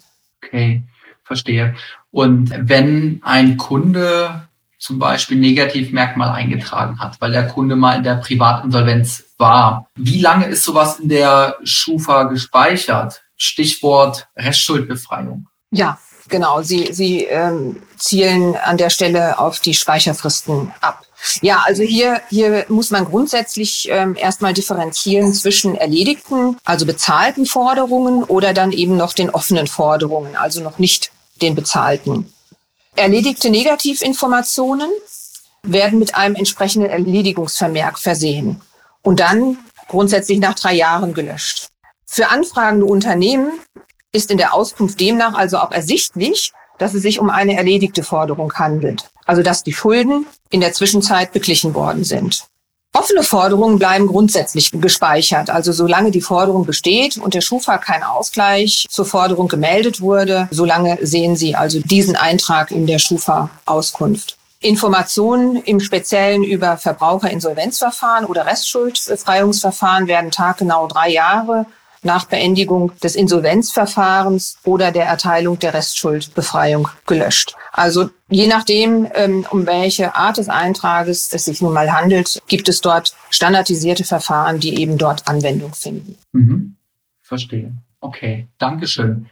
Okay, 0.43 0.83
verstehe. 1.23 1.75
Und 2.11 2.51
wenn 2.55 3.21
ein 3.23 3.57
Kunde 3.57 4.47
zum 4.79 4.99
Beispiel 4.99 5.37
Negativmerkmal 5.37 6.29
eingetragen 6.29 6.99
hat, 6.99 7.21
weil 7.21 7.31
der 7.31 7.47
Kunde 7.47 7.75
mal 7.75 7.95
in 7.95 8.03
der 8.03 8.15
Privatinsolvenz 8.15 9.23
war, 9.37 9.87
wie 9.95 10.19
lange 10.19 10.45
ist 10.47 10.63
sowas 10.63 10.99
in 10.99 11.09
der 11.09 11.55
Schufa 11.63 12.23
gespeichert? 12.23 13.23
Stichwort 13.37 14.27
Restschuldbefreiung. 14.35 15.47
Ja, 15.71 15.97
genau. 16.29 16.61
Sie, 16.61 16.89
Sie 16.91 17.25
ähm, 17.25 17.81
zielen 17.97 18.55
an 18.55 18.77
der 18.77 18.89
Stelle 18.89 19.39
auf 19.39 19.59
die 19.59 19.73
Speicherfristen 19.73 20.71
ab. 20.81 21.05
Ja, 21.41 21.63
also 21.65 21.83
hier, 21.83 22.21
hier 22.29 22.65
muss 22.67 22.91
man 22.91 23.05
grundsätzlich 23.05 23.87
ähm, 23.89 24.15
erstmal 24.17 24.53
differenzieren 24.53 25.33
zwischen 25.33 25.75
erledigten, 25.75 26.57
also 26.65 26.85
bezahlten 26.85 27.45
Forderungen 27.45 28.23
oder 28.25 28.53
dann 28.53 28.71
eben 28.73 28.97
noch 28.97 29.13
den 29.13 29.29
offenen 29.29 29.67
Forderungen, 29.67 30.35
also 30.35 30.61
noch 30.61 30.79
nicht 30.79 31.11
den 31.41 31.55
bezahlten. 31.55 32.33
Erledigte 32.95 33.49
Negativinformationen 33.49 34.89
werden 35.63 35.97
mit 35.97 36.15
einem 36.15 36.35
entsprechenden 36.35 36.89
Erledigungsvermerk 36.89 37.97
versehen 37.99 38.61
und 39.01 39.21
dann 39.21 39.57
grundsätzlich 39.87 40.39
nach 40.39 40.55
drei 40.55 40.73
Jahren 40.73 41.13
gelöscht. 41.13 41.69
Für 42.05 42.29
anfragende 42.29 42.85
Unternehmen 42.85 43.53
ist 44.13 44.31
in 44.31 44.37
der 44.37 44.53
Auskunft 44.53 44.99
demnach 44.99 45.33
also 45.33 45.57
auch 45.57 45.71
ersichtlich, 45.71 46.53
dass 46.77 46.93
es 46.93 47.01
sich 47.01 47.19
um 47.19 47.29
eine 47.29 47.57
erledigte 47.57 48.03
Forderung 48.03 48.53
handelt, 48.53 49.09
also 49.25 49.41
dass 49.41 49.63
die 49.63 49.73
Schulden 49.73 50.25
in 50.49 50.61
der 50.61 50.73
Zwischenzeit 50.73 51.33
beglichen 51.33 51.73
worden 51.73 52.03
sind. 52.03 52.45
Offene 52.95 53.23
Forderungen 53.23 53.79
bleiben 53.79 54.05
grundsätzlich 54.05 54.69
gespeichert. 54.71 55.49
Also 55.49 55.71
solange 55.71 56.11
die 56.11 56.21
Forderung 56.21 56.63
besteht 56.63 57.17
und 57.17 57.33
der 57.33 57.41
Schufa 57.41 57.79
kein 57.79 58.03
Ausgleich 58.03 58.85
zur 58.87 59.05
Forderung 59.05 59.47
gemeldet 59.47 59.99
wurde, 59.99 60.47
solange 60.51 60.99
sehen 61.01 61.35
Sie 61.35 61.55
also 61.55 61.79
diesen 61.79 62.15
Eintrag 62.15 62.69
in 62.69 62.85
der 62.85 62.99
Schufa-Auskunft. 62.99 64.37
Informationen 64.59 65.55
im 65.55 65.79
Speziellen 65.79 66.43
über 66.43 66.77
Verbraucherinsolvenzverfahren 66.77 68.25
oder 68.25 68.45
Restschuldbefreiungsverfahren 68.45 70.07
werden 70.07 70.29
taggenau 70.29 70.87
drei 70.87 71.09
Jahre 71.09 71.65
nach 72.03 72.25
Beendigung 72.25 72.91
des 73.01 73.15
Insolvenzverfahrens 73.15 74.57
oder 74.63 74.91
der 74.91 75.05
Erteilung 75.05 75.59
der 75.59 75.73
Restschuldbefreiung 75.73 76.87
gelöscht. 77.05 77.55
Also 77.71 78.09
je 78.29 78.47
nachdem, 78.47 79.07
ähm, 79.13 79.45
um 79.49 79.65
welche 79.65 80.15
Art 80.15 80.37
des 80.37 80.49
Eintrages 80.49 81.33
es 81.33 81.45
sich 81.45 81.61
nun 81.61 81.73
mal 81.73 81.91
handelt, 81.91 82.41
gibt 82.47 82.69
es 82.69 82.81
dort 82.81 83.15
standardisierte 83.29 84.03
Verfahren, 84.03 84.59
die 84.59 84.79
eben 84.79 84.97
dort 84.97 85.27
Anwendung 85.27 85.73
finden. 85.73 86.17
Mhm. 86.33 86.75
Verstehe. 87.21 87.73
Okay, 87.99 88.47
Dankeschön. 88.57 89.27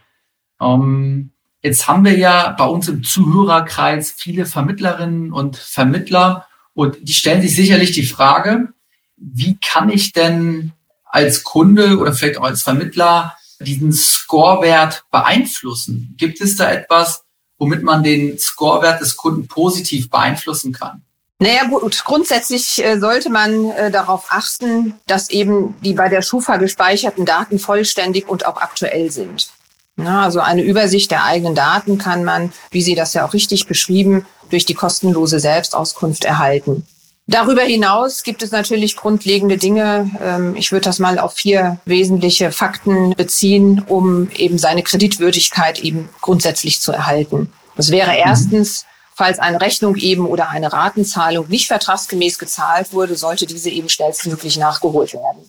Ähm, 0.60 1.30
jetzt 1.62 1.86
haben 1.86 2.04
wir 2.04 2.16
ja 2.16 2.54
bei 2.58 2.64
uns 2.64 2.88
im 2.88 3.02
Zuhörerkreis 3.02 4.10
viele 4.10 4.46
Vermittlerinnen 4.46 5.32
und 5.32 5.56
Vermittler 5.56 6.46
und 6.74 6.96
die 7.02 7.12
stellen 7.12 7.42
sich 7.42 7.54
sicherlich 7.54 7.92
die 7.92 8.06
Frage, 8.06 8.68
wie 9.16 9.58
kann 9.58 9.88
ich 9.88 10.12
denn 10.12 10.72
als 11.12 11.44
Kunde 11.44 11.98
oder 11.98 12.12
vielleicht 12.12 12.38
auch 12.38 12.44
als 12.44 12.62
Vermittler 12.62 13.36
diesen 13.60 13.92
Scorewert 13.92 15.04
beeinflussen? 15.12 16.14
Gibt 16.18 16.40
es 16.40 16.56
da 16.56 16.72
etwas, 16.72 17.22
womit 17.58 17.84
man 17.84 18.02
den 18.02 18.38
Scorewert 18.38 19.00
des 19.00 19.16
Kunden 19.16 19.46
positiv 19.46 20.10
beeinflussen 20.10 20.72
kann? 20.72 21.02
Naja 21.38 21.64
gut, 21.64 22.04
grundsätzlich 22.04 22.84
äh, 22.84 22.98
sollte 22.98 23.28
man 23.28 23.70
äh, 23.72 23.90
darauf 23.90 24.26
achten, 24.30 24.94
dass 25.06 25.28
eben 25.28 25.74
die 25.80 25.92
bei 25.92 26.08
der 26.08 26.22
Schufa 26.22 26.56
gespeicherten 26.56 27.24
Daten 27.24 27.58
vollständig 27.58 28.28
und 28.28 28.46
auch 28.46 28.56
aktuell 28.56 29.10
sind. 29.10 29.50
Ja, 29.96 30.22
also 30.22 30.40
eine 30.40 30.62
Übersicht 30.62 31.10
der 31.10 31.24
eigenen 31.24 31.54
Daten 31.54 31.98
kann 31.98 32.24
man, 32.24 32.52
wie 32.70 32.80
Sie 32.80 32.94
das 32.94 33.12
ja 33.12 33.26
auch 33.26 33.34
richtig 33.34 33.66
beschrieben, 33.66 34.24
durch 34.50 34.64
die 34.64 34.74
kostenlose 34.74 35.40
Selbstauskunft 35.40 36.24
erhalten. 36.24 36.86
Darüber 37.28 37.62
hinaus 37.62 38.24
gibt 38.24 38.42
es 38.42 38.50
natürlich 38.50 38.96
grundlegende 38.96 39.56
Dinge. 39.56 40.10
Ähm, 40.20 40.56
ich 40.56 40.72
würde 40.72 40.84
das 40.84 40.98
mal 40.98 41.18
auf 41.18 41.34
vier 41.34 41.78
wesentliche 41.84 42.50
Fakten 42.50 43.14
beziehen, 43.14 43.84
um 43.86 44.28
eben 44.36 44.58
seine 44.58 44.82
Kreditwürdigkeit 44.82 45.80
eben 45.80 46.08
grundsätzlich 46.20 46.80
zu 46.80 46.90
erhalten. 46.92 47.52
Das 47.76 47.90
wäre 47.90 48.10
mhm. 48.10 48.18
erstens, 48.24 48.86
falls 49.14 49.38
eine 49.38 49.60
Rechnung 49.60 49.96
eben 49.96 50.26
oder 50.26 50.48
eine 50.48 50.72
Ratenzahlung 50.72 51.48
nicht 51.48 51.68
vertragsgemäß 51.68 52.38
gezahlt 52.38 52.92
wurde, 52.92 53.14
sollte 53.14 53.46
diese 53.46 53.70
eben 53.70 53.88
schnellstmöglich 53.88 54.56
nachgeholt 54.56 55.14
werden. 55.14 55.48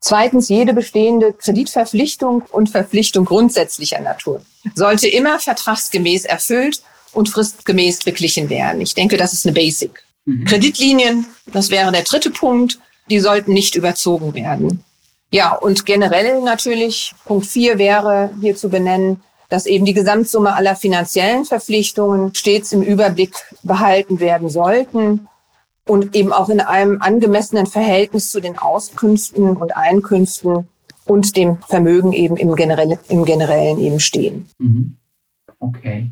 Zweitens, 0.00 0.50
jede 0.50 0.74
bestehende 0.74 1.32
Kreditverpflichtung 1.32 2.42
und 2.52 2.68
Verpflichtung 2.68 3.24
grundsätzlicher 3.24 4.00
Natur 4.00 4.42
sollte 4.74 5.08
immer 5.08 5.40
vertragsgemäß 5.40 6.26
erfüllt 6.26 6.82
und 7.12 7.30
fristgemäß 7.30 8.00
beglichen 8.00 8.50
werden. 8.50 8.82
Ich 8.82 8.94
denke, 8.94 9.16
das 9.16 9.32
ist 9.32 9.46
eine 9.46 9.54
Basic. 9.54 10.05
Mhm. 10.26 10.44
Kreditlinien, 10.44 11.26
das 11.46 11.70
wäre 11.70 11.90
der 11.90 12.02
dritte 12.02 12.30
Punkt, 12.30 12.78
die 13.08 13.20
sollten 13.20 13.52
nicht 13.52 13.74
überzogen 13.74 14.34
werden. 14.34 14.84
Ja, 15.32 15.54
und 15.54 15.86
generell 15.86 16.42
natürlich, 16.42 17.14
Punkt 17.24 17.46
vier 17.46 17.78
wäre 17.78 18.30
hier 18.40 18.54
zu 18.54 18.68
benennen, 18.68 19.22
dass 19.48 19.66
eben 19.66 19.84
die 19.84 19.94
Gesamtsumme 19.94 20.54
aller 20.54 20.76
finanziellen 20.76 21.44
Verpflichtungen 21.44 22.34
stets 22.34 22.72
im 22.72 22.82
Überblick 22.82 23.34
behalten 23.62 24.20
werden 24.20 24.48
sollten. 24.48 25.28
und 25.88 26.14
eben 26.16 26.32
auch 26.32 26.48
in 26.48 26.60
einem 26.60 27.00
angemessenen 27.00 27.66
Verhältnis 27.66 28.30
zu 28.30 28.40
den 28.40 28.58
Auskünften 28.58 29.56
und 29.56 29.76
Einkünften 29.76 30.68
und 31.04 31.36
dem 31.36 31.58
Vermögen 31.68 32.12
eben 32.12 32.36
im, 32.36 32.54
generell, 32.56 32.98
im 33.08 33.24
Generellen 33.24 33.78
eben 33.78 34.00
stehen. 34.00 34.48
Mhm. 34.58 34.96
Okay. 35.60 36.10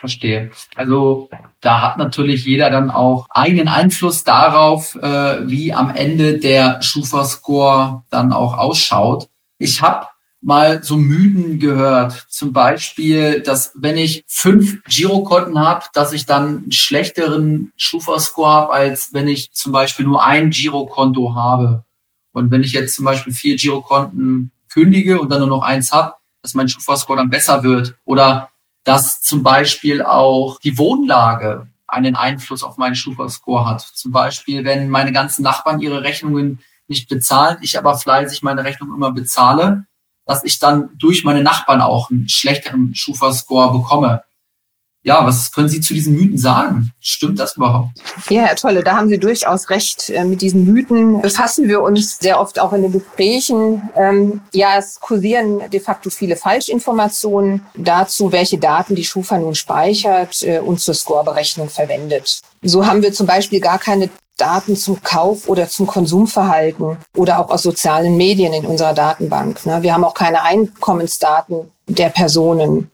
Verstehe. 0.00 0.50
Also 0.74 1.28
da 1.60 1.82
hat 1.82 1.98
natürlich 1.98 2.44
jeder 2.44 2.70
dann 2.70 2.90
auch 2.90 3.26
eigenen 3.30 3.68
Einfluss 3.68 4.24
darauf, 4.24 4.94
äh, 4.96 5.48
wie 5.48 5.72
am 5.72 5.94
Ende 5.94 6.38
der 6.38 6.82
Schufa-Score 6.82 8.04
dann 8.10 8.32
auch 8.32 8.56
ausschaut. 8.56 9.28
Ich 9.58 9.82
habe 9.82 10.06
mal 10.40 10.82
so 10.82 10.96
Mythen 10.96 11.58
gehört, 11.58 12.26
zum 12.28 12.52
Beispiel, 12.52 13.40
dass 13.40 13.72
wenn 13.74 13.96
ich 13.96 14.22
fünf 14.28 14.82
Girokonten 14.84 15.58
habe, 15.58 15.86
dass 15.92 16.12
ich 16.12 16.26
dann 16.26 16.58
einen 16.58 16.72
schlechteren 16.72 17.72
Schufa-Score 17.76 18.48
habe, 18.48 18.72
als 18.72 19.12
wenn 19.12 19.28
ich 19.28 19.52
zum 19.52 19.72
Beispiel 19.72 20.06
nur 20.06 20.24
ein 20.24 20.50
Girokonto 20.50 21.34
habe. 21.34 21.84
Und 22.32 22.50
wenn 22.50 22.62
ich 22.62 22.72
jetzt 22.72 22.94
zum 22.94 23.06
Beispiel 23.06 23.32
vier 23.32 23.56
Girokonten 23.56 24.52
kündige 24.70 25.20
und 25.20 25.30
dann 25.30 25.40
nur 25.40 25.48
noch 25.48 25.62
eins 25.62 25.90
habe, 25.90 26.14
dass 26.42 26.54
mein 26.54 26.68
Schufa-Score 26.68 27.16
dann 27.16 27.30
besser 27.30 27.62
wird. 27.64 27.96
Oder 28.04 28.50
dass 28.86 29.20
zum 29.20 29.42
Beispiel 29.42 30.00
auch 30.00 30.60
die 30.60 30.78
Wohnlage 30.78 31.66
einen 31.88 32.14
Einfluss 32.14 32.62
auf 32.62 32.76
meinen 32.76 32.94
Schufa-Score 32.94 33.66
hat. 33.66 33.80
Zum 33.80 34.12
Beispiel, 34.12 34.64
wenn 34.64 34.88
meine 34.88 35.12
ganzen 35.12 35.42
Nachbarn 35.42 35.80
ihre 35.80 36.04
Rechnungen 36.04 36.60
nicht 36.86 37.08
bezahlen, 37.08 37.58
ich 37.62 37.76
aber 37.76 37.98
fleißig 37.98 38.42
meine 38.42 38.62
Rechnung 38.62 38.94
immer 38.94 39.10
bezahle, 39.10 39.86
dass 40.24 40.44
ich 40.44 40.60
dann 40.60 40.90
durch 40.98 41.24
meine 41.24 41.42
Nachbarn 41.42 41.80
auch 41.80 42.10
einen 42.10 42.28
schlechteren 42.28 42.94
Schufa-Score 42.94 43.72
bekomme. 43.72 44.22
Ja, 45.06 45.24
was 45.24 45.52
können 45.52 45.68
Sie 45.68 45.80
zu 45.80 45.94
diesen 45.94 46.16
Mythen 46.16 46.36
sagen? 46.36 46.90
Stimmt 46.98 47.38
das 47.38 47.56
überhaupt? 47.56 47.90
Ja, 48.28 48.42
Herr 48.42 48.56
Tolle, 48.56 48.82
da 48.82 48.96
haben 48.96 49.08
Sie 49.08 49.18
durchaus 49.18 49.70
recht. 49.70 50.10
Äh, 50.10 50.24
mit 50.24 50.42
diesen 50.42 50.64
Mythen 50.64 51.22
befassen 51.22 51.68
wir 51.68 51.80
uns 51.80 52.18
sehr 52.18 52.40
oft 52.40 52.58
auch 52.58 52.72
in 52.72 52.82
den 52.82 52.90
Gesprächen. 52.90 53.88
Ähm, 53.94 54.40
ja, 54.52 54.76
es 54.76 54.98
kursieren 54.98 55.60
de 55.70 55.78
facto 55.78 56.10
viele 56.10 56.34
Falschinformationen 56.34 57.64
dazu, 57.76 58.32
welche 58.32 58.58
Daten 58.58 58.96
die 58.96 59.04
Schufa 59.04 59.38
nun 59.38 59.54
speichert 59.54 60.42
äh, 60.42 60.58
und 60.58 60.80
zur 60.80 60.94
Scoreberechnung 60.94 61.68
verwendet. 61.68 62.40
So 62.62 62.84
haben 62.84 63.00
wir 63.02 63.12
zum 63.12 63.28
Beispiel 63.28 63.60
gar 63.60 63.78
keine 63.78 64.10
Daten 64.36 64.74
zum 64.74 65.04
Kauf 65.04 65.48
oder 65.48 65.68
zum 65.68 65.86
Konsumverhalten 65.86 66.96
oder 67.14 67.38
auch 67.38 67.50
aus 67.50 67.62
sozialen 67.62 68.16
Medien 68.16 68.52
in 68.52 68.66
unserer 68.66 68.92
Datenbank. 68.92 69.64
Ne? 69.66 69.84
Wir 69.84 69.94
haben 69.94 70.02
auch 70.02 70.14
keine 70.14 70.42
Einkommensdaten 70.42 71.70
der 71.86 72.08
Personen 72.08 72.90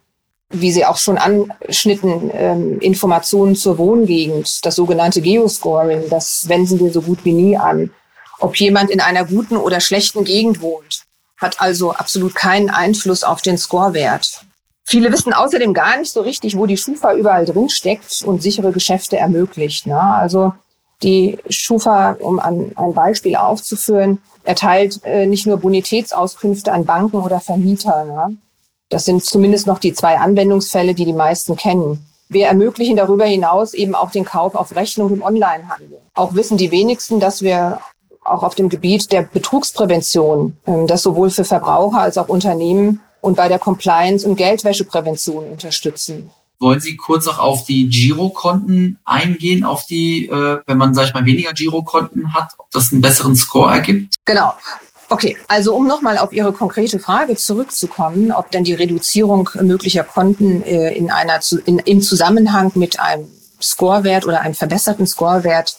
wie 0.52 0.72
Sie 0.72 0.84
auch 0.84 0.96
schon 0.96 1.18
anschnitten, 1.18 2.30
ähm, 2.32 2.78
Informationen 2.80 3.56
zur 3.56 3.78
Wohngegend, 3.78 4.64
das 4.64 4.76
sogenannte 4.76 5.20
Geoscoring, 5.20 6.08
das 6.10 6.48
wenden 6.48 6.78
wir 6.78 6.92
so 6.92 7.02
gut 7.02 7.24
wie 7.24 7.32
nie 7.32 7.56
an. 7.56 7.90
Ob 8.38 8.56
jemand 8.56 8.90
in 8.90 9.00
einer 9.00 9.24
guten 9.24 9.56
oder 9.56 9.80
schlechten 9.80 10.24
Gegend 10.24 10.60
wohnt, 10.60 11.04
hat 11.38 11.60
also 11.60 11.92
absolut 11.92 12.34
keinen 12.34 12.70
Einfluss 12.70 13.24
auf 13.24 13.42
den 13.42 13.58
Scorewert. 13.58 14.44
Viele 14.84 15.12
wissen 15.12 15.32
außerdem 15.32 15.74
gar 15.74 15.96
nicht 15.98 16.12
so 16.12 16.20
richtig, 16.20 16.56
wo 16.56 16.66
die 16.66 16.76
Schufa 16.76 17.14
überall 17.14 17.44
drin 17.44 17.68
steckt 17.68 18.22
und 18.24 18.42
sichere 18.42 18.72
Geschäfte 18.72 19.16
ermöglicht. 19.16 19.86
Ne? 19.86 20.00
Also 20.00 20.52
die 21.02 21.38
Schufa, 21.48 22.16
um 22.20 22.38
an 22.38 22.72
ein 22.76 22.94
Beispiel 22.94 23.36
aufzuführen, 23.36 24.20
erteilt 24.44 25.00
äh, 25.04 25.26
nicht 25.26 25.46
nur 25.46 25.58
Bonitätsauskünfte 25.58 26.72
an 26.72 26.84
Banken 26.84 27.18
oder 27.18 27.40
Vermieter. 27.40 28.04
Ne? 28.04 28.36
Das 28.92 29.06
sind 29.06 29.24
zumindest 29.24 29.66
noch 29.66 29.78
die 29.78 29.94
zwei 29.94 30.18
Anwendungsfälle, 30.18 30.92
die 30.92 31.06
die 31.06 31.14
meisten 31.14 31.56
kennen. 31.56 32.04
Wir 32.28 32.46
ermöglichen 32.46 32.94
darüber 32.94 33.24
hinaus 33.24 33.72
eben 33.72 33.94
auch 33.94 34.10
den 34.10 34.26
Kauf 34.26 34.54
auf 34.54 34.76
Rechnung 34.76 35.14
im 35.14 35.22
Onlinehandel. 35.22 35.98
Auch 36.12 36.34
wissen 36.34 36.58
die 36.58 36.70
wenigsten, 36.70 37.18
dass 37.18 37.40
wir 37.40 37.80
auch 38.22 38.42
auf 38.42 38.54
dem 38.54 38.68
Gebiet 38.68 39.10
der 39.10 39.22
Betrugsprävention, 39.22 40.58
ähm, 40.66 40.86
das 40.86 41.02
sowohl 41.02 41.30
für 41.30 41.44
Verbraucher 41.44 42.00
als 42.00 42.18
auch 42.18 42.28
Unternehmen 42.28 43.00
und 43.22 43.36
bei 43.36 43.48
der 43.48 43.58
Compliance- 43.58 44.28
und 44.28 44.36
Geldwäscheprävention 44.36 45.46
unterstützen. 45.46 46.30
Wollen 46.60 46.80
Sie 46.80 46.94
kurz 46.96 47.26
auch 47.28 47.38
auf 47.38 47.64
die 47.64 47.88
Girokonten 47.88 48.98
eingehen, 49.06 49.64
auf 49.64 49.86
die, 49.86 50.26
äh, 50.26 50.60
wenn 50.66 50.76
man, 50.76 50.92
sag 50.92 51.06
ich 51.06 51.14
mal, 51.14 51.24
weniger 51.24 51.54
Girokonten 51.54 52.34
hat, 52.34 52.50
ob 52.58 52.70
das 52.70 52.92
einen 52.92 53.00
besseren 53.00 53.36
Score 53.36 53.72
ergibt? 53.72 54.16
Genau. 54.26 54.52
Okay, 55.12 55.36
also 55.46 55.74
um 55.74 55.86
nochmal 55.86 56.16
auf 56.16 56.32
Ihre 56.32 56.54
konkrete 56.54 56.98
Frage 56.98 57.36
zurückzukommen, 57.36 58.32
ob 58.32 58.50
denn 58.50 58.64
die 58.64 58.72
Reduzierung 58.72 59.50
möglicher 59.60 60.04
Konten 60.04 60.62
äh, 60.62 60.94
in 60.94 61.10
einer, 61.10 61.38
in, 61.66 61.80
im 61.80 62.00
Zusammenhang 62.00 62.72
mit 62.76 62.98
einem 62.98 63.28
Scorewert 63.60 64.24
oder 64.24 64.40
einem 64.40 64.54
verbesserten 64.54 65.06
Scorewert 65.06 65.76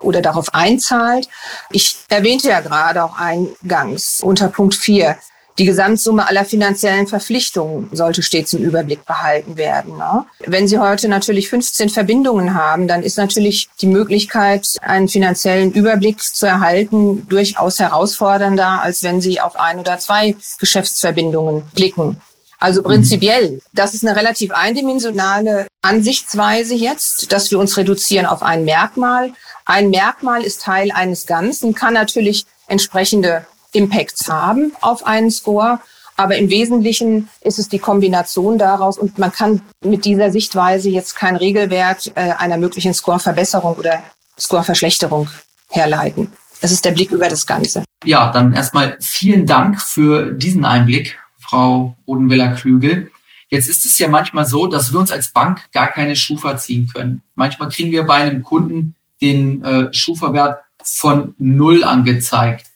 oder 0.00 0.22
darauf 0.22 0.54
einzahlt. 0.54 1.28
Ich 1.68 1.98
erwähnte 2.08 2.48
ja 2.48 2.60
gerade 2.60 3.04
auch 3.04 3.18
eingangs 3.18 4.22
unter 4.22 4.48
Punkt 4.48 4.74
4, 4.74 5.18
die 5.58 5.64
Gesamtsumme 5.64 6.28
aller 6.28 6.44
finanziellen 6.44 7.06
Verpflichtungen 7.06 7.88
sollte 7.92 8.22
stets 8.22 8.52
im 8.52 8.62
Überblick 8.62 9.04
behalten 9.06 9.56
werden. 9.56 9.96
Ne? 9.96 10.26
Wenn 10.40 10.68
Sie 10.68 10.78
heute 10.78 11.08
natürlich 11.08 11.48
15 11.48 11.88
Verbindungen 11.88 12.54
haben, 12.54 12.88
dann 12.88 13.02
ist 13.02 13.16
natürlich 13.16 13.68
die 13.80 13.86
Möglichkeit, 13.86 14.76
einen 14.82 15.08
finanziellen 15.08 15.72
Überblick 15.72 16.22
zu 16.22 16.46
erhalten, 16.46 17.26
durchaus 17.28 17.78
herausfordernder, 17.78 18.82
als 18.82 19.02
wenn 19.02 19.20
Sie 19.20 19.40
auf 19.40 19.56
ein 19.56 19.78
oder 19.78 19.98
zwei 19.98 20.36
Geschäftsverbindungen 20.58 21.62
blicken. 21.74 22.20
Also 22.58 22.80
mhm. 22.80 22.86
prinzipiell, 22.86 23.60
das 23.72 23.94
ist 23.94 24.06
eine 24.06 24.16
relativ 24.16 24.50
eindimensionale 24.52 25.66
Ansichtsweise 25.82 26.74
jetzt, 26.74 27.32
dass 27.32 27.50
wir 27.50 27.58
uns 27.58 27.76
reduzieren 27.76 28.26
auf 28.26 28.42
ein 28.42 28.64
Merkmal. 28.64 29.32
Ein 29.64 29.90
Merkmal 29.90 30.42
ist 30.42 30.62
Teil 30.62 30.90
eines 30.92 31.26
Ganzen, 31.26 31.74
kann 31.74 31.94
natürlich 31.94 32.44
entsprechende 32.68 33.46
Impacts 33.76 34.28
haben 34.28 34.72
auf 34.80 35.06
einen 35.06 35.30
Score. 35.30 35.80
Aber 36.16 36.36
im 36.36 36.48
Wesentlichen 36.48 37.28
ist 37.42 37.58
es 37.58 37.68
die 37.68 37.78
Kombination 37.78 38.56
daraus 38.58 38.96
und 38.96 39.18
man 39.18 39.32
kann 39.32 39.60
mit 39.84 40.06
dieser 40.06 40.30
Sichtweise 40.30 40.88
jetzt 40.88 41.14
kein 41.14 41.36
Regelwert 41.36 42.10
äh, 42.14 42.32
einer 42.32 42.56
möglichen 42.56 42.94
Scoreverbesserung 42.94 43.74
oder 43.74 44.02
Scoreverschlechterung 44.38 45.28
herleiten. 45.68 46.32
Das 46.62 46.72
ist 46.72 46.84
der 46.86 46.92
Blick 46.92 47.10
über 47.10 47.28
das 47.28 47.46
Ganze. 47.46 47.84
Ja, 48.04 48.32
dann 48.32 48.54
erstmal 48.54 48.96
vielen 49.00 49.46
Dank 49.46 49.80
für 49.80 50.32
diesen 50.32 50.64
Einblick, 50.64 51.18
Frau 51.38 51.96
Odenwiller-Klügel. 52.06 53.10
Jetzt 53.48 53.68
ist 53.68 53.84
es 53.84 53.98
ja 53.98 54.08
manchmal 54.08 54.46
so, 54.46 54.66
dass 54.66 54.92
wir 54.92 54.98
uns 54.98 55.12
als 55.12 55.28
Bank 55.28 55.70
gar 55.72 55.88
keine 55.88 56.16
Schufa 56.16 56.56
ziehen 56.56 56.90
können. 56.92 57.22
Manchmal 57.34 57.68
kriegen 57.68 57.92
wir 57.92 58.04
bei 58.04 58.14
einem 58.14 58.42
Kunden 58.42 58.94
den 59.20 59.62
äh, 59.64 59.92
Schufa-Wert 59.92 60.60
von 60.82 61.34
null 61.38 61.84
angezeigt. 61.84 62.66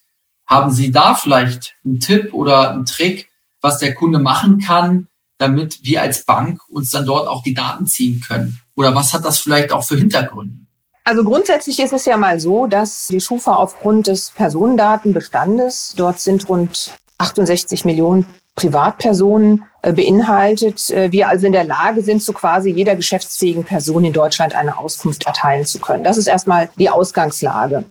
Haben 0.50 0.72
Sie 0.72 0.90
da 0.90 1.14
vielleicht 1.14 1.76
einen 1.84 2.00
Tipp 2.00 2.34
oder 2.34 2.72
einen 2.72 2.84
Trick, 2.84 3.28
was 3.60 3.78
der 3.78 3.94
Kunde 3.94 4.18
machen 4.18 4.58
kann, 4.58 5.06
damit 5.38 5.84
wir 5.84 6.02
als 6.02 6.24
Bank 6.24 6.60
uns 6.68 6.90
dann 6.90 7.06
dort 7.06 7.28
auch 7.28 7.44
die 7.44 7.54
Daten 7.54 7.86
ziehen 7.86 8.20
können? 8.20 8.60
Oder 8.74 8.92
was 8.92 9.14
hat 9.14 9.24
das 9.24 9.38
vielleicht 9.38 9.70
auch 9.70 9.84
für 9.84 9.96
Hintergründe? 9.96 10.56
Also 11.04 11.22
grundsätzlich 11.22 11.78
ist 11.78 11.92
es 11.92 12.04
ja 12.04 12.16
mal 12.16 12.40
so, 12.40 12.66
dass 12.66 13.06
die 13.06 13.20
Schufa 13.20 13.54
aufgrund 13.54 14.08
des 14.08 14.30
Personendatenbestandes, 14.30 15.94
dort 15.96 16.18
sind 16.18 16.48
rund 16.48 16.98
68 17.18 17.84
Millionen 17.84 18.26
Privatpersonen 18.56 19.64
äh, 19.82 19.92
beinhaltet, 19.92 20.90
äh, 20.90 21.12
wir 21.12 21.28
also 21.28 21.46
in 21.46 21.52
der 21.52 21.64
Lage 21.64 22.02
sind, 22.02 22.22
zu 22.24 22.32
quasi 22.32 22.70
jeder 22.70 22.96
geschäftsfähigen 22.96 23.64
Person 23.64 24.04
in 24.04 24.12
Deutschland 24.12 24.56
eine 24.56 24.78
Auskunft 24.78 25.26
erteilen 25.26 25.64
zu 25.64 25.78
können. 25.78 26.02
Das 26.02 26.18
ist 26.18 26.26
erstmal 26.26 26.70
die 26.76 26.90
Ausgangslage. 26.90 27.84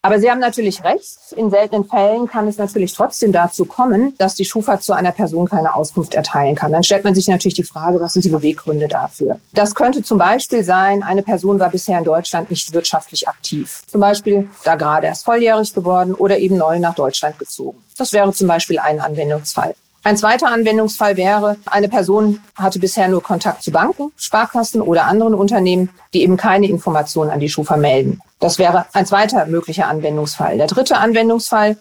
Aber 0.00 0.20
Sie 0.20 0.30
haben 0.30 0.38
natürlich 0.38 0.84
recht. 0.84 1.18
In 1.34 1.50
seltenen 1.50 1.84
Fällen 1.84 2.28
kann 2.28 2.46
es 2.46 2.56
natürlich 2.56 2.94
trotzdem 2.94 3.32
dazu 3.32 3.64
kommen, 3.64 4.14
dass 4.16 4.36
die 4.36 4.44
Schufa 4.44 4.78
zu 4.78 4.92
einer 4.92 5.10
Person 5.10 5.48
keine 5.48 5.74
Auskunft 5.74 6.14
erteilen 6.14 6.54
kann. 6.54 6.70
Dann 6.70 6.84
stellt 6.84 7.02
man 7.02 7.16
sich 7.16 7.26
natürlich 7.26 7.56
die 7.56 7.64
Frage, 7.64 8.00
was 8.00 8.12
sind 8.12 8.24
die 8.24 8.28
Beweggründe 8.28 8.86
dafür? 8.86 9.40
Das 9.52 9.74
könnte 9.74 10.02
zum 10.02 10.18
Beispiel 10.18 10.62
sein, 10.62 11.02
eine 11.02 11.24
Person 11.24 11.58
war 11.58 11.70
bisher 11.70 11.98
in 11.98 12.04
Deutschland 12.04 12.48
nicht 12.48 12.72
wirtschaftlich 12.72 13.26
aktiv. 13.26 13.82
Zum 13.88 14.00
Beispiel 14.00 14.48
da 14.62 14.76
gerade 14.76 15.08
erst 15.08 15.24
volljährig 15.24 15.74
geworden 15.74 16.14
oder 16.14 16.38
eben 16.38 16.56
neu 16.56 16.78
nach 16.78 16.94
Deutschland 16.94 17.36
gezogen. 17.40 17.78
Das 17.96 18.12
wäre 18.12 18.32
zum 18.32 18.46
Beispiel 18.46 18.78
ein 18.78 19.00
Anwendungsfall. 19.00 19.74
Ein 20.04 20.16
zweiter 20.16 20.46
Anwendungsfall 20.46 21.16
wäre, 21.16 21.56
eine 21.66 21.88
Person 21.88 22.40
hatte 22.54 22.78
bisher 22.78 23.08
nur 23.08 23.22
Kontakt 23.22 23.64
zu 23.64 23.72
Banken, 23.72 24.12
Sparkassen 24.16 24.80
oder 24.80 25.06
anderen 25.06 25.34
Unternehmen, 25.34 25.90
die 26.14 26.22
eben 26.22 26.36
keine 26.36 26.68
Informationen 26.68 27.30
an 27.30 27.40
die 27.40 27.48
Schufa 27.48 27.76
melden. 27.76 28.22
Das 28.40 28.58
wäre 28.58 28.86
ein 28.92 29.06
zweiter 29.06 29.46
möglicher 29.46 29.88
Anwendungsfall. 29.88 30.58
Der 30.58 30.66
dritte 30.68 30.98
Anwendungsfall, 30.98 31.76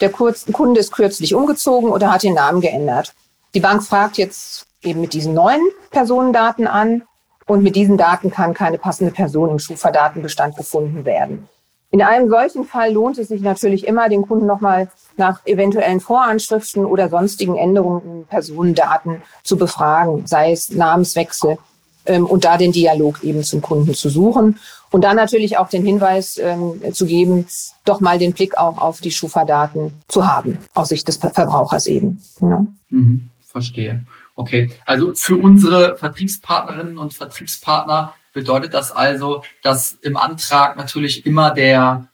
der 0.00 0.10
Kunde 0.10 0.80
ist 0.80 0.92
kürzlich 0.92 1.34
umgezogen 1.34 1.90
oder 1.90 2.12
hat 2.12 2.22
den 2.22 2.34
Namen 2.34 2.60
geändert. 2.60 3.14
Die 3.54 3.60
Bank 3.60 3.82
fragt 3.82 4.18
jetzt 4.18 4.66
eben 4.82 5.00
mit 5.00 5.12
diesen 5.12 5.34
neuen 5.34 5.60
Personendaten 5.90 6.66
an 6.66 7.02
und 7.46 7.62
mit 7.62 7.76
diesen 7.76 7.96
Daten 7.96 8.30
kann 8.30 8.54
keine 8.54 8.78
passende 8.78 9.12
Person 9.12 9.50
im 9.50 9.58
Schufa-Datenbestand 9.58 10.56
gefunden 10.56 11.04
werden. 11.04 11.48
In 11.92 12.02
einem 12.02 12.30
solchen 12.30 12.64
Fall 12.64 12.92
lohnt 12.92 13.18
es 13.18 13.28
sich 13.28 13.40
natürlich 13.40 13.86
immer, 13.86 14.08
den 14.08 14.22
Kunden 14.22 14.46
nochmal 14.46 14.88
nach 15.16 15.44
eventuellen 15.44 15.98
Voranschriften 15.98 16.84
oder 16.84 17.08
sonstigen 17.08 17.56
Änderungen 17.56 18.02
in 18.04 18.26
Personendaten 18.26 19.22
zu 19.42 19.56
befragen, 19.56 20.24
sei 20.26 20.52
es 20.52 20.70
Namenswechsel 20.70 21.58
ähm, 22.06 22.26
und 22.26 22.44
da 22.44 22.56
den 22.56 22.72
Dialog 22.72 23.22
eben 23.22 23.42
zum 23.42 23.60
Kunden 23.60 23.94
zu 23.94 24.08
suchen. 24.08 24.58
Und 24.90 25.02
dann 25.02 25.16
natürlich 25.16 25.56
auch 25.56 25.68
den 25.68 25.84
Hinweis 25.84 26.36
ähm, 26.38 26.80
zu 26.92 27.06
geben, 27.06 27.46
doch 27.84 28.00
mal 28.00 28.18
den 28.18 28.32
Blick 28.32 28.58
auch 28.58 28.78
auf 28.78 29.00
die 29.00 29.12
Schufa-Daten 29.12 29.92
zu 30.08 30.26
haben, 30.26 30.58
aus 30.74 30.88
Sicht 30.88 31.06
des 31.06 31.16
Verbrauchers 31.16 31.86
eben. 31.86 32.20
Ja. 32.40 32.66
Mhm, 32.88 33.30
verstehe. 33.46 34.04
Okay, 34.34 34.70
also 34.86 35.12
für 35.14 35.36
unsere 35.36 35.96
Vertriebspartnerinnen 35.96 36.98
und 36.98 37.14
Vertriebspartner 37.14 38.14
bedeutet 38.32 38.74
das 38.74 38.90
also, 38.90 39.42
dass 39.62 39.94
im 40.02 40.16
Antrag 40.16 40.76
natürlich 40.76 41.26
immer 41.26 41.50
der, 41.50 42.08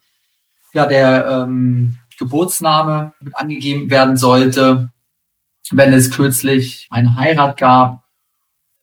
ja, 0.73 0.87
der 0.87 1.27
ähm, 1.27 1.99
Geburtsname 2.19 3.13
mit 3.21 3.37
angegeben 3.37 3.91
werden 3.91 4.17
sollte, 4.17 4.91
wenn 5.71 5.93
es 5.93 6.11
kürzlich 6.11 6.89
eine 6.91 7.17
Heirat 7.17 7.57
gab 7.57 8.03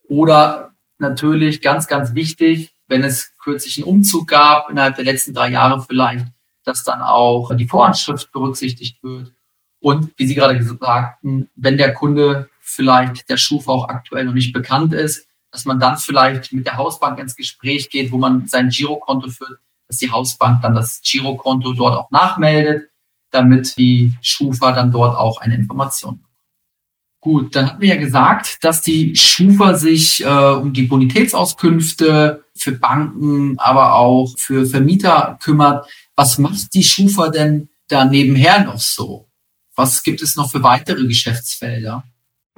oder 0.08 0.73
natürlich 0.98 1.60
ganz, 1.60 1.86
ganz 1.86 2.14
wichtig, 2.14 2.74
wenn 2.86 3.02
es 3.02 3.32
kürzlich 3.38 3.78
einen 3.78 3.86
Umzug 3.86 4.28
gab, 4.28 4.70
innerhalb 4.70 4.96
der 4.96 5.04
letzten 5.04 5.34
drei 5.34 5.50
Jahre 5.50 5.82
vielleicht, 5.82 6.26
dass 6.64 6.84
dann 6.84 7.02
auch 7.02 7.54
die 7.54 7.68
Voranschrift 7.68 8.32
berücksichtigt 8.32 9.02
wird. 9.02 9.32
Und 9.80 10.12
wie 10.16 10.26
Sie 10.26 10.34
gerade 10.34 10.62
sagten, 10.62 11.50
wenn 11.56 11.76
der 11.76 11.92
Kunde 11.92 12.48
vielleicht 12.60 13.28
der 13.28 13.36
Schufa 13.36 13.72
auch 13.72 13.88
aktuell 13.88 14.24
noch 14.24 14.32
nicht 14.32 14.52
bekannt 14.52 14.94
ist, 14.94 15.28
dass 15.50 15.66
man 15.66 15.78
dann 15.78 15.98
vielleicht 15.98 16.52
mit 16.52 16.66
der 16.66 16.78
Hausbank 16.78 17.18
ins 17.18 17.36
Gespräch 17.36 17.90
geht, 17.90 18.10
wo 18.10 18.18
man 18.18 18.46
sein 18.46 18.70
Girokonto 18.70 19.28
führt, 19.28 19.60
dass 19.86 19.98
die 19.98 20.10
Hausbank 20.10 20.62
dann 20.62 20.74
das 20.74 21.00
Girokonto 21.02 21.74
dort 21.74 21.96
auch 21.96 22.10
nachmeldet, 22.10 22.90
damit 23.30 23.76
die 23.76 24.14
Schufa 24.22 24.72
dann 24.72 24.90
dort 24.90 25.16
auch 25.16 25.40
eine 25.40 25.54
Information 25.54 26.16
bekommt. 26.16 26.33
Gut, 27.24 27.56
dann 27.56 27.68
hatten 27.68 27.80
wir 27.80 27.88
ja 27.88 27.96
gesagt, 27.96 28.58
dass 28.60 28.82
die 28.82 29.16
Schufa 29.16 29.78
sich 29.78 30.22
äh, 30.22 30.28
um 30.28 30.74
die 30.74 30.82
Bonitätsauskünfte 30.82 32.44
für 32.54 32.72
Banken, 32.72 33.58
aber 33.58 33.94
auch 33.94 34.34
für 34.36 34.66
Vermieter 34.66 35.38
kümmert. 35.42 35.88
Was 36.16 36.36
macht 36.36 36.74
die 36.74 36.84
Schufa 36.84 37.30
denn 37.30 37.70
da 37.88 38.04
nebenher 38.04 38.64
noch 38.64 38.78
so? 38.78 39.30
Was 39.74 40.02
gibt 40.02 40.20
es 40.20 40.36
noch 40.36 40.50
für 40.50 40.62
weitere 40.62 41.06
Geschäftsfelder? 41.06 42.04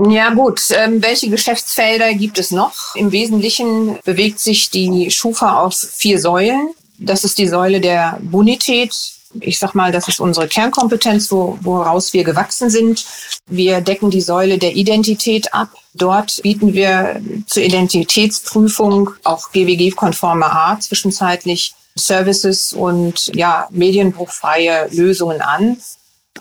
Ja 0.05 0.35
gut, 0.35 0.61
ähm, 0.71 1.01
welche 1.01 1.31
Geschäftsfelder 1.31 2.15
gibt 2.15 2.41
es 2.41 2.51
noch? 2.51 2.97
Im 2.97 3.13
Wesentlichen 3.13 4.01
bewegt 4.05 4.41
sich 4.41 4.71
die 4.71 5.13
Schufa 5.13 5.61
auf 5.61 5.77
vier 5.77 6.19
Säulen. 6.19 6.71
Das 6.99 7.23
ist 7.23 7.39
die 7.39 7.47
Säule 7.47 7.81
der 7.81 8.19
Bonität, 8.21 9.16
ich 9.41 9.59
sag 9.59 9.75
mal, 9.75 9.93
das 9.93 10.09
ist 10.09 10.21
unsere 10.21 10.49
Kernkompetenz, 10.49 11.31
wo, 11.31 11.59
woraus 11.63 12.13
wir 12.13 12.25
gewachsen 12.25 12.71
sind. 12.71 13.05
Wir 13.47 13.81
decken 13.81 14.11
die 14.11 14.21
Säule 14.21 14.59
der 14.59 14.75
Identität 14.75 15.53
ab. 15.55 15.71
Dort 15.95 16.43
bieten 16.43 16.75
wir 16.75 17.21
zur 17.47 17.63
Identitätsprüfung 17.63 19.11
auch 19.25 19.51
GWG-konforme 19.53 20.47
Art 20.47 20.83
zwischenzeitlich 20.83 21.75
Services 21.97 22.73
und 22.73 23.31
ja, 23.35 23.69
medienbruchfreie 23.71 24.89
Lösungen 24.93 25.41
an. 25.41 25.79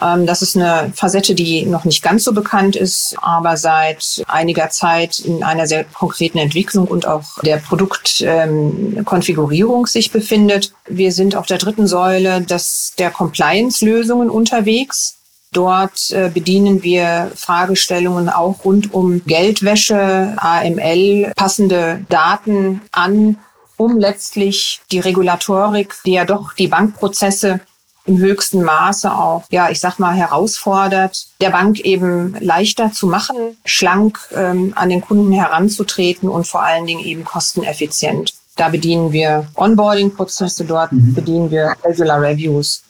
Ähm, 0.01 0.25
das 0.25 0.41
ist 0.41 0.57
eine 0.57 0.91
Facette, 0.95 1.35
die 1.35 1.65
noch 1.65 1.83
nicht 1.85 2.01
ganz 2.01 2.23
so 2.23 2.33
bekannt 2.33 2.75
ist, 2.75 3.15
aber 3.21 3.57
seit 3.57 4.23
einiger 4.27 4.69
Zeit 4.69 5.19
in 5.19 5.43
einer 5.43 5.67
sehr 5.67 5.83
konkreten 5.83 6.37
Entwicklung 6.37 6.87
und 6.87 7.05
auch 7.07 7.41
der 7.43 7.57
Produktkonfigurierung 7.57 9.81
ähm, 9.81 9.85
sich 9.85 10.11
befindet. 10.11 10.73
Wir 10.87 11.11
sind 11.11 11.35
auf 11.35 11.45
der 11.45 11.57
dritten 11.57 11.87
Säule 11.87 12.41
des, 12.41 12.93
der 12.97 13.11
Compliance-Lösungen 13.11 14.29
unterwegs. 14.29 15.17
Dort 15.51 16.11
äh, 16.11 16.29
bedienen 16.33 16.83
wir 16.83 17.31
Fragestellungen 17.35 18.29
auch 18.29 18.63
rund 18.65 18.93
um 18.93 19.23
Geldwäsche, 19.25 20.35
AML, 20.37 21.33
passende 21.35 22.05
Daten 22.09 22.81
an, 22.91 23.37
um 23.77 23.97
letztlich 23.97 24.81
die 24.91 24.99
Regulatorik, 24.99 25.95
die 26.05 26.13
ja 26.13 26.25
doch 26.25 26.53
die 26.53 26.67
Bankprozesse 26.67 27.61
im 28.05 28.17
höchsten 28.17 28.63
Maße 28.63 29.11
auch, 29.11 29.43
ja, 29.49 29.69
ich 29.69 29.79
sag 29.79 29.97
mal, 29.99 30.13
herausfordert, 30.13 31.27
der 31.41 31.49
Bank 31.49 31.79
eben 31.79 32.35
leichter 32.39 32.91
zu 32.91 33.07
machen, 33.07 33.35
schlank 33.65 34.19
ähm, 34.35 34.73
an 34.75 34.89
den 34.89 35.01
Kunden 35.01 35.31
heranzutreten 35.31 36.29
und 36.29 36.45
vor 36.47 36.63
allen 36.63 36.85
Dingen 36.85 37.03
eben 37.03 37.25
kosteneffizient. 37.25 38.33
Da 38.55 38.69
bedienen 38.69 39.11
wir 39.11 39.47
Onboarding-Prozesse, 39.55 40.65
dort 40.65 40.91
mhm. 40.91 41.13
bedienen 41.13 41.51
wir 41.51 41.75
Regular 41.83 42.21
Reviews. 42.21 42.83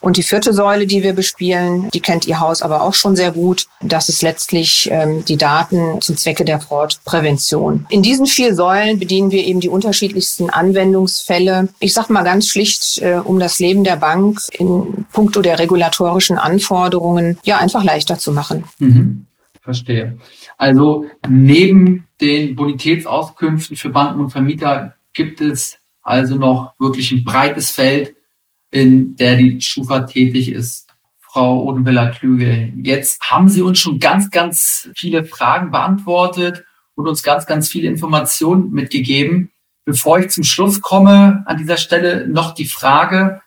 Und 0.00 0.16
die 0.16 0.22
vierte 0.22 0.52
Säule, 0.52 0.86
die 0.86 1.02
wir 1.02 1.12
bespielen, 1.12 1.90
die 1.90 2.00
kennt 2.00 2.26
Ihr 2.26 2.40
Haus 2.40 2.62
aber 2.62 2.82
auch 2.82 2.94
schon 2.94 3.16
sehr 3.16 3.32
gut. 3.32 3.66
Das 3.82 4.08
ist 4.08 4.22
letztlich 4.22 4.88
ähm, 4.90 5.24
die 5.24 5.36
Daten 5.36 6.00
zum 6.00 6.16
Zwecke 6.16 6.44
der 6.44 6.60
Fraudprävention. 6.60 7.86
In 7.90 8.02
diesen 8.02 8.26
vier 8.26 8.54
Säulen 8.54 8.98
bedienen 8.98 9.30
wir 9.30 9.44
eben 9.44 9.60
die 9.60 9.68
unterschiedlichsten 9.68 10.48
Anwendungsfälle. 10.48 11.68
Ich 11.80 11.92
sage 11.92 12.12
mal 12.12 12.22
ganz 12.22 12.48
schlicht, 12.48 12.98
äh, 13.02 13.20
um 13.22 13.38
das 13.38 13.58
Leben 13.58 13.84
der 13.84 13.96
Bank 13.96 14.40
in 14.52 15.04
puncto 15.12 15.42
der 15.42 15.58
regulatorischen 15.58 16.38
Anforderungen 16.38 17.38
ja 17.44 17.58
einfach 17.58 17.84
leichter 17.84 18.18
zu 18.18 18.32
machen. 18.32 18.64
Mhm. 18.78 19.26
Verstehe. 19.60 20.18
Also 20.56 21.06
neben 21.28 22.06
den 22.20 22.56
Bonitätsauskünften 22.56 23.76
für 23.76 23.90
Banken 23.90 24.20
und 24.20 24.30
Vermieter 24.30 24.94
gibt 25.12 25.40
es 25.40 25.78
also 26.02 26.36
noch 26.36 26.72
wirklich 26.78 27.12
ein 27.12 27.24
breites 27.24 27.70
Feld 27.70 28.14
in 28.70 29.16
der 29.16 29.36
die 29.36 29.60
Schufa 29.60 30.00
tätig 30.00 30.50
ist. 30.50 30.88
Frau 31.18 31.62
Odenwiller-Klügel, 31.64 32.72
jetzt 32.82 33.22
haben 33.22 33.48
Sie 33.48 33.62
uns 33.62 33.78
schon 33.78 34.00
ganz, 34.00 34.30
ganz 34.30 34.90
viele 34.94 35.24
Fragen 35.24 35.70
beantwortet 35.70 36.64
und 36.96 37.06
uns 37.06 37.22
ganz, 37.22 37.46
ganz 37.46 37.68
viele 37.68 37.88
Informationen 37.88 38.72
mitgegeben. 38.72 39.50
Bevor 39.84 40.18
ich 40.18 40.30
zum 40.30 40.44
Schluss 40.44 40.80
komme, 40.80 41.44
an 41.46 41.56
dieser 41.56 41.76
Stelle 41.76 42.26
noch 42.26 42.52
die 42.52 42.66
Frage, 42.66 43.42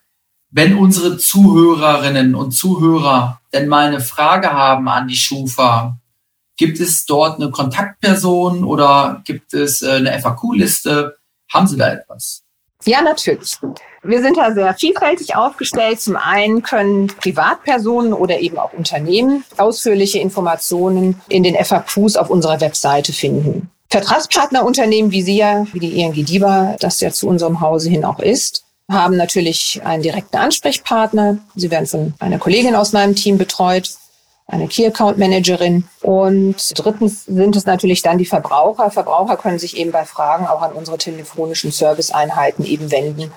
wenn 0.50 0.78
unsere 0.78 1.18
Zuhörerinnen 1.18 2.36
und 2.36 2.52
Zuhörer 2.52 3.42
denn 3.54 3.68
mal 3.68 3.88
eine 3.88 4.00
Frage 4.00 4.52
haben 4.54 4.88
an 4.88 5.08
die 5.08 5.16
Schufa, 5.16 6.00
gibt 6.58 6.80
es 6.80 7.06
dort 7.06 7.42
eine 7.42 7.52
Kontaktperson 7.52 8.64
oder 8.64 9.22
gibt 9.26 9.54
es 9.54 9.82
äh, 9.82 9.94
eine 9.94 10.20
FAQ-Liste? 10.20 11.18
Haben 11.52 11.68
Sie 11.68 11.78
da 11.78 11.92
etwas? 11.92 12.44
Ja, 12.86 13.02
natürlich. 13.02 13.58
Wir 14.04 14.22
sind 14.22 14.38
da 14.38 14.54
sehr 14.54 14.74
vielfältig 14.74 15.36
aufgestellt. 15.36 16.02
Zum 16.02 16.18
einen 16.18 16.62
können 16.62 17.08
Privatpersonen 17.08 18.14
oder 18.14 18.40
eben 18.40 18.58
auch 18.58 18.74
Unternehmen 18.74 19.46
ausführliche 19.58 20.20
Informationen 20.20 21.22
in 21.30 21.44
den 21.44 21.56
FAQs 21.56 22.18
auf 22.18 22.30
unserer 22.30 22.60
Webseite 22.60 23.14
finden. 23.14 23.70
Vertragspartnerunternehmen 23.90 25.12
wie 25.12 25.22
Sie 25.22 25.38
ja, 25.38 25.66
wie 25.72 25.80
die 25.80 26.02
ING 26.02 26.14
DIBA, 26.14 26.78
das 26.80 27.00
ja 27.00 27.12
zu 27.12 27.28
unserem 27.28 27.62
Hause 27.62 27.90
hin 27.90 28.04
auch 28.04 28.20
ist, 28.20 28.66
haben 28.92 29.16
natürlich 29.16 29.82
einen 29.86 30.04
direkten 30.04 30.38
Ansprechpartner. 30.38 31.38
Sie 31.56 31.72
werden 31.72 31.86
von 31.86 32.14
einer 32.20 32.40
Kollegin 32.40 32.76
aus 32.76 32.92
meinem 32.92 33.16
Team 33.16 33.38
betreut 33.38 33.90
eine 34.48 34.68
Key 34.68 34.86
Account 34.86 35.18
Managerin. 35.18 35.86
Und 36.02 36.74
drittens 36.76 37.26
sind 37.26 37.56
es 37.56 37.66
natürlich 37.66 38.02
dann 38.02 38.18
die 38.18 38.26
Verbraucher. 38.26 38.92
Verbraucher 38.92 39.38
können 39.38 39.60
sich 39.60 39.78
eben 39.78 39.92
bei 39.92 40.06
Fragen 40.06 40.46
auch 40.48 40.62
an 40.62 40.74
unsere 40.74 40.98
telefonischen 40.98 41.72
Serviceeinheiten 41.72 42.66
eben 42.66 42.92
wenden. 42.92 43.32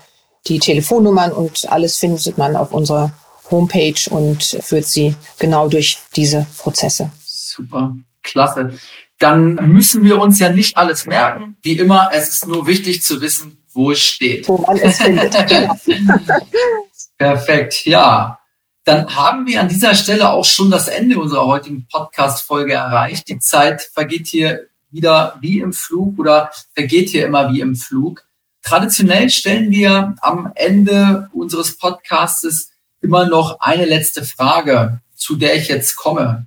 Die 0.47 0.59
Telefonnummern 0.59 1.33
und 1.33 1.71
alles 1.71 1.97
findet 1.97 2.39
man 2.39 2.57
auf 2.57 2.73
unserer 2.73 3.13
Homepage 3.51 4.11
und 4.11 4.43
führt 4.43 4.87
sie 4.87 5.15
genau 5.39 5.69
durch 5.69 5.99
diese 6.15 6.47
Prozesse. 6.59 7.11
Super, 7.25 7.97
klasse. 8.23 8.75
Dann 9.19 9.55
müssen 9.73 10.05
wir 10.05 10.21
uns 10.21 10.39
ja 10.39 10.51
nicht 10.51 10.77
alles 10.77 11.07
merken. 11.07 11.57
Wie 11.63 11.79
immer, 11.79 12.11
es 12.13 12.29
ist 12.29 12.47
nur 12.47 12.67
wichtig 12.67 13.03
zu 13.03 13.21
wissen, 13.21 13.65
wo 13.73 13.91
es 13.91 14.01
steht. 14.01 14.47
Wo 14.47 14.59
man 14.59 14.77
es 14.77 14.99
findet. 14.99 15.33
Perfekt, 17.19 17.87
ja 17.87 18.39
dann 18.87 19.17
haben 19.17 19.47
wir 19.49 19.61
an 19.61 19.69
dieser 19.69 19.97
Stelle 19.97 20.31
auch 20.31 20.45
schon 20.45 20.71
das 20.71 20.87
Ende 20.87 21.19
unserer 21.19 21.45
heutigen 21.45 21.89
Podcast-Folge 21.89 22.75
erreicht. 22.75 23.29
Die 23.29 23.41
Zeit 23.41 23.83
vergeht 23.83 24.29
hier 24.29 24.69
wieder 24.91 25.37
wie 25.41 25.59
im 25.59 25.73
Flug 25.73 26.21
oder 26.21 26.53
vergeht 26.73 27.09
hier 27.09 27.27
immer 27.27 27.53
wie 27.53 27.61
im 27.61 27.75
Flug. 27.75 28.25
Traditionell 28.63 29.29
stellen 29.29 29.73
wir 29.73 30.15
am 30.21 30.53
Ende 30.55 31.29
unseres 31.33 31.77
Podcastes 31.77 32.71
immer 33.01 33.27
noch 33.27 33.59
eine 33.59 33.87
letzte 33.87 34.25
Frage, 34.25 35.01
zu 35.17 35.35
der 35.35 35.57
ich 35.57 35.67
jetzt 35.67 35.97
komme. 35.97 36.47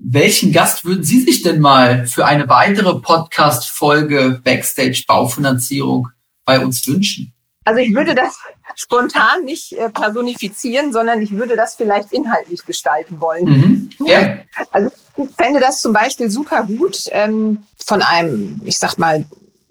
Welchen 0.00 0.52
Gast 0.52 0.84
würden 0.84 1.04
Sie 1.04 1.20
sich 1.20 1.42
denn 1.42 1.60
mal 1.60 2.08
für 2.08 2.26
eine 2.26 2.48
weitere 2.48 2.98
Podcast-Folge 2.98 4.40
Backstage 4.42 5.04
Baufinanzierung 5.06 6.08
bei 6.44 6.58
uns 6.58 6.84
wünschen? 6.88 7.33
Also 7.64 7.80
ich 7.80 7.94
würde 7.94 8.14
das 8.14 8.38
spontan 8.74 9.44
nicht 9.44 9.72
äh, 9.72 9.90
personifizieren, 9.90 10.92
sondern 10.92 11.22
ich 11.22 11.32
würde 11.32 11.56
das 11.56 11.74
vielleicht 11.74 12.12
inhaltlich 12.12 12.64
gestalten 12.64 13.20
wollen. 13.20 13.44
Mhm. 13.44 13.90
Ja. 14.06 14.38
Also 14.70 14.90
ich 15.16 15.28
fände 15.36 15.60
das 15.60 15.80
zum 15.80 15.92
Beispiel 15.92 16.30
super 16.30 16.64
gut 16.64 17.04
ähm, 17.10 17.64
von 17.84 18.02
einem, 18.02 18.60
ich 18.64 18.78
sag 18.78 18.98
mal, 18.98 19.24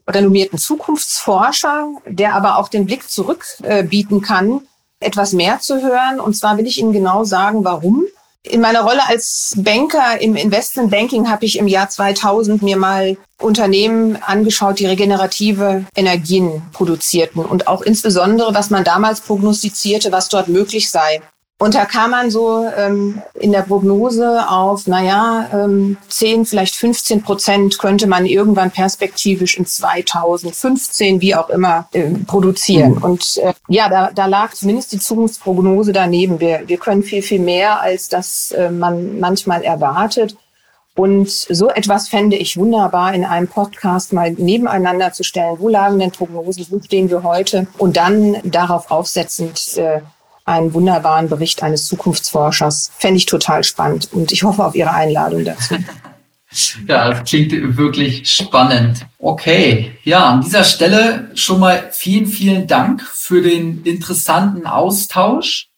renommierten 0.07 0.59
Zukunftsforscher, 0.59 1.89
der 2.05 2.35
aber 2.35 2.57
auch 2.57 2.67
den 2.67 2.85
Blick 2.85 3.09
zurück 3.09 3.45
äh, 3.61 3.83
bieten 3.83 4.21
kann, 4.21 4.61
etwas 4.99 5.33
mehr 5.33 5.59
zu 5.59 5.81
hören. 5.81 6.19
Und 6.19 6.35
zwar 6.35 6.57
will 6.57 6.67
ich 6.67 6.77
Ihnen 6.77 6.93
genau 6.93 7.23
sagen, 7.23 7.63
warum. 7.63 8.05
In 8.45 8.59
meiner 8.59 8.81
Rolle 8.81 9.07
als 9.07 9.53
Banker 9.55 10.19
im 10.19 10.35
Investment 10.35 10.91
Banking 10.91 11.29
habe 11.29 11.45
ich 11.45 11.57
im 11.57 11.67
Jahr 11.69 11.89
2000 11.89 12.61
mir 12.61 12.75
mal 12.75 13.15
Unternehmen 13.39 14.17
angeschaut, 14.21 14.79
die 14.79 14.85
regenerative 14.85 15.85
Energien 15.95 16.61
produzierten 16.73 17.45
und 17.45 17.67
auch 17.67 17.81
insbesondere, 17.81 18.53
was 18.53 18.69
man 18.69 18.83
damals 18.83 19.21
prognostizierte, 19.21 20.11
was 20.11 20.27
dort 20.27 20.49
möglich 20.49 20.91
sei. 20.91 21.21
Und 21.63 21.75
da 21.75 21.85
kam 21.85 22.11
man 22.11 22.29
so 22.29 22.67
ähm, 22.75 23.21
in 23.35 23.53
der 23.53 23.61
Prognose 23.61 24.49
auf, 24.49 24.85
naja, 24.85 25.49
ähm, 25.53 25.95
10, 26.09 26.45
vielleicht 26.45 26.75
15 26.75 27.23
Prozent 27.23 27.79
könnte 27.79 28.05
man 28.05 28.25
irgendwann 28.25 28.69
perspektivisch 28.69 29.57
in 29.57 29.65
2015, 29.65 31.21
wie 31.21 31.33
auch 31.35 31.49
immer, 31.49 31.87
äh, 31.93 32.09
produzieren. 32.27 32.95
Mhm. 32.95 33.03
Und 33.03 33.37
äh, 33.37 33.53
ja, 33.69 33.87
da, 33.87 34.11
da 34.13 34.25
lag 34.25 34.51
zumindest 34.51 34.91
die 34.91 34.99
Zukunftsprognose 34.99 35.93
daneben. 35.93 36.41
Wir, 36.41 36.63
wir 36.67 36.75
können 36.75 37.01
viel, 37.01 37.21
viel 37.21 37.39
mehr, 37.39 37.79
als 37.79 38.09
das 38.09 38.51
äh, 38.51 38.69
man 38.69 39.21
manchmal 39.21 39.63
erwartet. 39.63 40.35
Und 40.95 41.29
so 41.29 41.69
etwas 41.69 42.09
fände 42.09 42.35
ich 42.35 42.57
wunderbar, 42.57 43.13
in 43.13 43.23
einem 43.23 43.47
Podcast 43.47 44.11
mal 44.11 44.31
nebeneinander 44.31 45.13
zu 45.13 45.23
stellen. 45.23 45.55
Wo 45.59 45.69
lagen 45.69 45.97
denn 45.97 46.11
Prognosen? 46.11 46.67
Wo 46.69 46.81
stehen 46.81 47.09
wir 47.09 47.23
heute? 47.23 47.67
Und 47.77 47.95
dann 47.95 48.35
darauf 48.43 48.91
aufsetzend 48.91 49.77
äh, 49.77 50.01
einen 50.45 50.73
wunderbaren 50.73 51.29
Bericht 51.29 51.63
eines 51.63 51.85
Zukunftsforschers. 51.87 52.91
Fände 52.97 53.17
ich 53.17 53.25
total 53.25 53.63
spannend 53.63 54.09
und 54.11 54.31
ich 54.31 54.43
hoffe 54.43 54.65
auf 54.65 54.75
Ihre 54.75 54.91
Einladung 54.91 55.45
dazu. 55.45 55.75
Ja, 56.87 57.09
das 57.09 57.27
klingt 57.27 57.51
wirklich 57.77 58.29
spannend. 58.29 59.07
Okay, 59.17 59.97
ja, 60.03 60.29
an 60.29 60.41
dieser 60.41 60.63
Stelle 60.63 61.31
schon 61.33 61.59
mal 61.59 61.89
vielen, 61.91 62.27
vielen 62.27 62.67
Dank 62.67 63.01
für 63.01 63.41
den 63.41 63.83
interessanten 63.83 64.67
Austausch, 64.67 65.69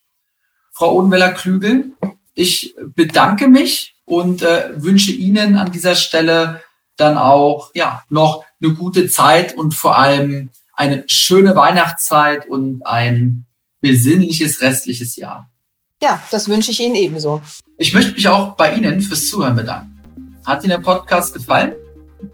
Frau 0.74 0.96
Odenweller-Klügel. 0.96 1.92
Ich 2.34 2.76
bedanke 2.94 3.48
mich 3.48 3.96
und 4.04 4.42
äh, 4.42 4.72
wünsche 4.76 5.14
Ihnen 5.14 5.56
an 5.56 5.72
dieser 5.72 5.96
Stelle 5.96 6.62
dann 6.98 7.18
auch 7.18 7.72
ja 7.74 8.04
noch 8.10 8.44
eine 8.62 8.74
gute 8.74 9.08
Zeit 9.08 9.56
und 9.56 9.74
vor 9.74 9.98
allem 9.98 10.50
eine 10.74 11.04
schöne 11.08 11.56
Weihnachtszeit 11.56 12.48
und 12.50 12.86
ein 12.86 13.46
besinnliches 13.86 14.62
restliches 14.62 15.16
Jahr. 15.16 15.52
Ja, 16.02 16.20
das 16.32 16.50
wünsche 16.50 16.72
ich 16.72 16.80
Ihnen 16.80 16.96
ebenso. 16.96 17.40
Ich 17.78 17.94
möchte 17.94 18.14
mich 18.14 18.28
auch 18.28 18.56
bei 18.56 18.74
Ihnen 18.74 19.00
fürs 19.00 19.28
Zuhören 19.28 19.56
bedanken. 19.56 20.36
Hat 20.44 20.64
Ihnen 20.64 20.72
der 20.72 20.80
Podcast 20.80 21.36
gefallen? 21.36 21.74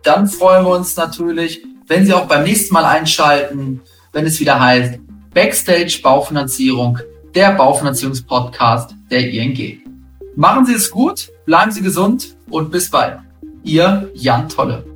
Dann 0.04 0.30
freuen 0.30 0.66
wir 0.66 0.72
uns 0.72 0.96
natürlich, 0.96 1.62
wenn 1.88 2.06
Sie 2.06 2.14
auch 2.14 2.26
beim 2.26 2.44
nächsten 2.44 2.74
Mal 2.74 2.86
einschalten, 2.86 3.82
wenn 4.14 4.26
es 4.26 4.40
wieder 4.40 4.62
heißt 4.62 5.00
Backstage 5.34 6.00
Baufinanzierung, 6.02 7.00
der 7.36 7.52
Baufinanzierungspodcast 7.52 8.96
der 9.10 9.30
ING. 9.30 9.82
Machen 10.38 10.66
Sie 10.66 10.74
es 10.74 10.90
gut, 10.90 11.30
bleiben 11.46 11.72
Sie 11.72 11.82
gesund 11.82 12.38
und 12.50 12.72
bis 12.72 12.90
bald. 12.90 13.20
Ihr 13.64 14.10
Jan 14.14 14.48
Tolle. 14.48 14.91